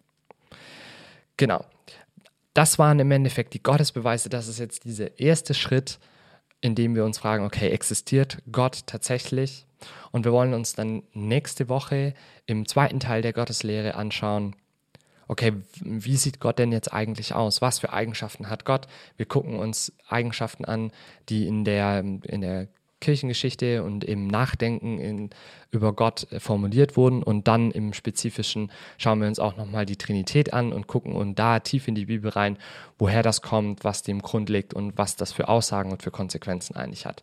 Genau. 1.36 1.64
Das 2.54 2.78
waren 2.78 2.98
im 2.98 3.10
Endeffekt 3.10 3.54
die 3.54 3.62
Gottesbeweise. 3.62 4.28
Das 4.28 4.48
ist 4.48 4.58
jetzt 4.58 4.84
dieser 4.84 5.18
erste 5.20 5.54
Schritt 5.54 5.98
indem 6.60 6.94
wir 6.94 7.04
uns 7.04 7.18
fragen, 7.18 7.44
okay, 7.44 7.70
existiert 7.70 8.38
Gott 8.50 8.86
tatsächlich? 8.86 9.66
Und 10.10 10.24
wir 10.24 10.32
wollen 10.32 10.54
uns 10.54 10.74
dann 10.74 11.02
nächste 11.12 11.68
Woche 11.68 12.14
im 12.46 12.66
zweiten 12.66 13.00
Teil 13.00 13.22
der 13.22 13.32
Gotteslehre 13.32 13.94
anschauen, 13.94 14.56
okay, 15.28 15.52
wie 15.80 16.16
sieht 16.16 16.40
Gott 16.40 16.58
denn 16.58 16.72
jetzt 16.72 16.92
eigentlich 16.92 17.34
aus? 17.34 17.60
Was 17.60 17.78
für 17.78 17.92
Eigenschaften 17.92 18.48
hat 18.48 18.64
Gott? 18.64 18.88
Wir 19.16 19.26
gucken 19.26 19.58
uns 19.58 19.92
Eigenschaften 20.08 20.64
an, 20.64 20.90
die 21.28 21.46
in 21.46 21.64
der, 21.64 22.00
in 22.00 22.40
der 22.40 22.68
Kirchengeschichte 23.00 23.82
und 23.82 24.04
im 24.04 24.26
Nachdenken 24.26 24.98
in, 24.98 25.30
über 25.70 25.92
Gott 25.92 26.26
äh, 26.32 26.40
formuliert 26.40 26.96
wurden. 26.96 27.22
Und 27.22 27.48
dann 27.48 27.70
im 27.70 27.92
Spezifischen 27.92 28.70
schauen 28.96 29.20
wir 29.20 29.28
uns 29.28 29.38
auch 29.38 29.56
nochmal 29.56 29.86
die 29.86 29.96
Trinität 29.96 30.52
an 30.52 30.72
und 30.72 30.86
gucken 30.86 31.12
und 31.12 31.38
da 31.38 31.60
tief 31.60 31.88
in 31.88 31.94
die 31.94 32.06
Bibel 32.06 32.30
rein, 32.30 32.58
woher 32.98 33.22
das 33.22 33.42
kommt, 33.42 33.84
was 33.84 34.02
dem 34.02 34.22
Grund 34.22 34.48
liegt 34.48 34.74
und 34.74 34.98
was 34.98 35.16
das 35.16 35.32
für 35.32 35.48
Aussagen 35.48 35.92
und 35.92 36.02
für 36.02 36.10
Konsequenzen 36.10 36.76
eigentlich 36.76 37.06
hat. 37.06 37.22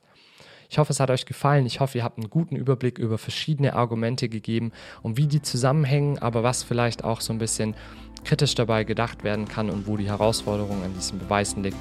Ich 0.69 0.77
hoffe, 0.77 0.91
es 0.91 0.99
hat 0.99 1.11
euch 1.11 1.25
gefallen. 1.25 1.65
Ich 1.65 1.79
hoffe, 1.79 1.97
ihr 1.97 2.03
habt 2.03 2.17
einen 2.17 2.29
guten 2.29 2.55
Überblick 2.55 2.97
über 2.97 3.17
verschiedene 3.17 3.75
Argumente 3.75 4.29
gegeben 4.29 4.71
und 5.03 5.17
wie 5.17 5.27
die 5.27 5.41
zusammenhängen, 5.41 6.19
aber 6.19 6.43
was 6.43 6.63
vielleicht 6.63 7.03
auch 7.03 7.21
so 7.21 7.33
ein 7.33 7.39
bisschen 7.39 7.75
kritisch 8.23 8.55
dabei 8.55 8.83
gedacht 8.83 9.23
werden 9.23 9.47
kann 9.47 9.69
und 9.69 9.87
wo 9.87 9.97
die 9.97 10.07
Herausforderung 10.07 10.83
an 10.83 10.93
diesen 10.93 11.19
Beweisen 11.19 11.63
liegt. 11.63 11.77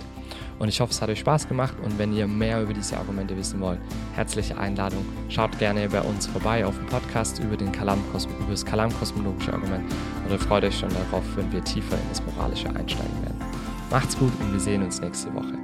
Und 0.59 0.69
ich 0.69 0.81
hoffe, 0.81 0.93
es 0.93 1.03
hat 1.03 1.09
euch 1.09 1.21
Spaß 1.21 1.49
gemacht 1.49 1.75
und 1.83 1.99
wenn 1.99 2.15
ihr 2.15 2.27
mehr 2.27 2.63
über 2.63 2.73
diese 2.73 2.97
Argumente 2.97 3.37
wissen 3.37 3.61
wollt, 3.61 3.81
herzliche 4.15 4.57
Einladung. 4.57 5.05
Schaut 5.29 5.59
gerne 5.59 5.89
bei 5.89 6.01
uns 6.01 6.27
vorbei 6.27 6.65
auf 6.65 6.77
dem 6.77 6.87
Podcast 6.87 7.41
über, 7.41 7.57
den 7.57 7.73
Kalam 7.73 7.99
über 8.13 8.51
das 8.51 8.65
Kalam-kosmologische 8.65 9.53
Argument 9.53 9.85
oder 10.27 10.39
freut 10.39 10.65
euch 10.65 10.79
schon 10.79 10.91
darauf, 10.91 11.25
wenn 11.37 11.51
wir 11.53 11.63
tiefer 11.65 11.97
in 11.97 12.09
das 12.09 12.23
Moralische 12.25 12.69
einsteigen 12.69 13.23
werden. 13.23 13.39
Macht's 13.91 14.17
gut 14.17 14.33
und 14.41 14.53
wir 14.53 14.61
sehen 14.61 14.83
uns 14.83 15.01
nächste 15.01 15.33
Woche. 15.35 15.64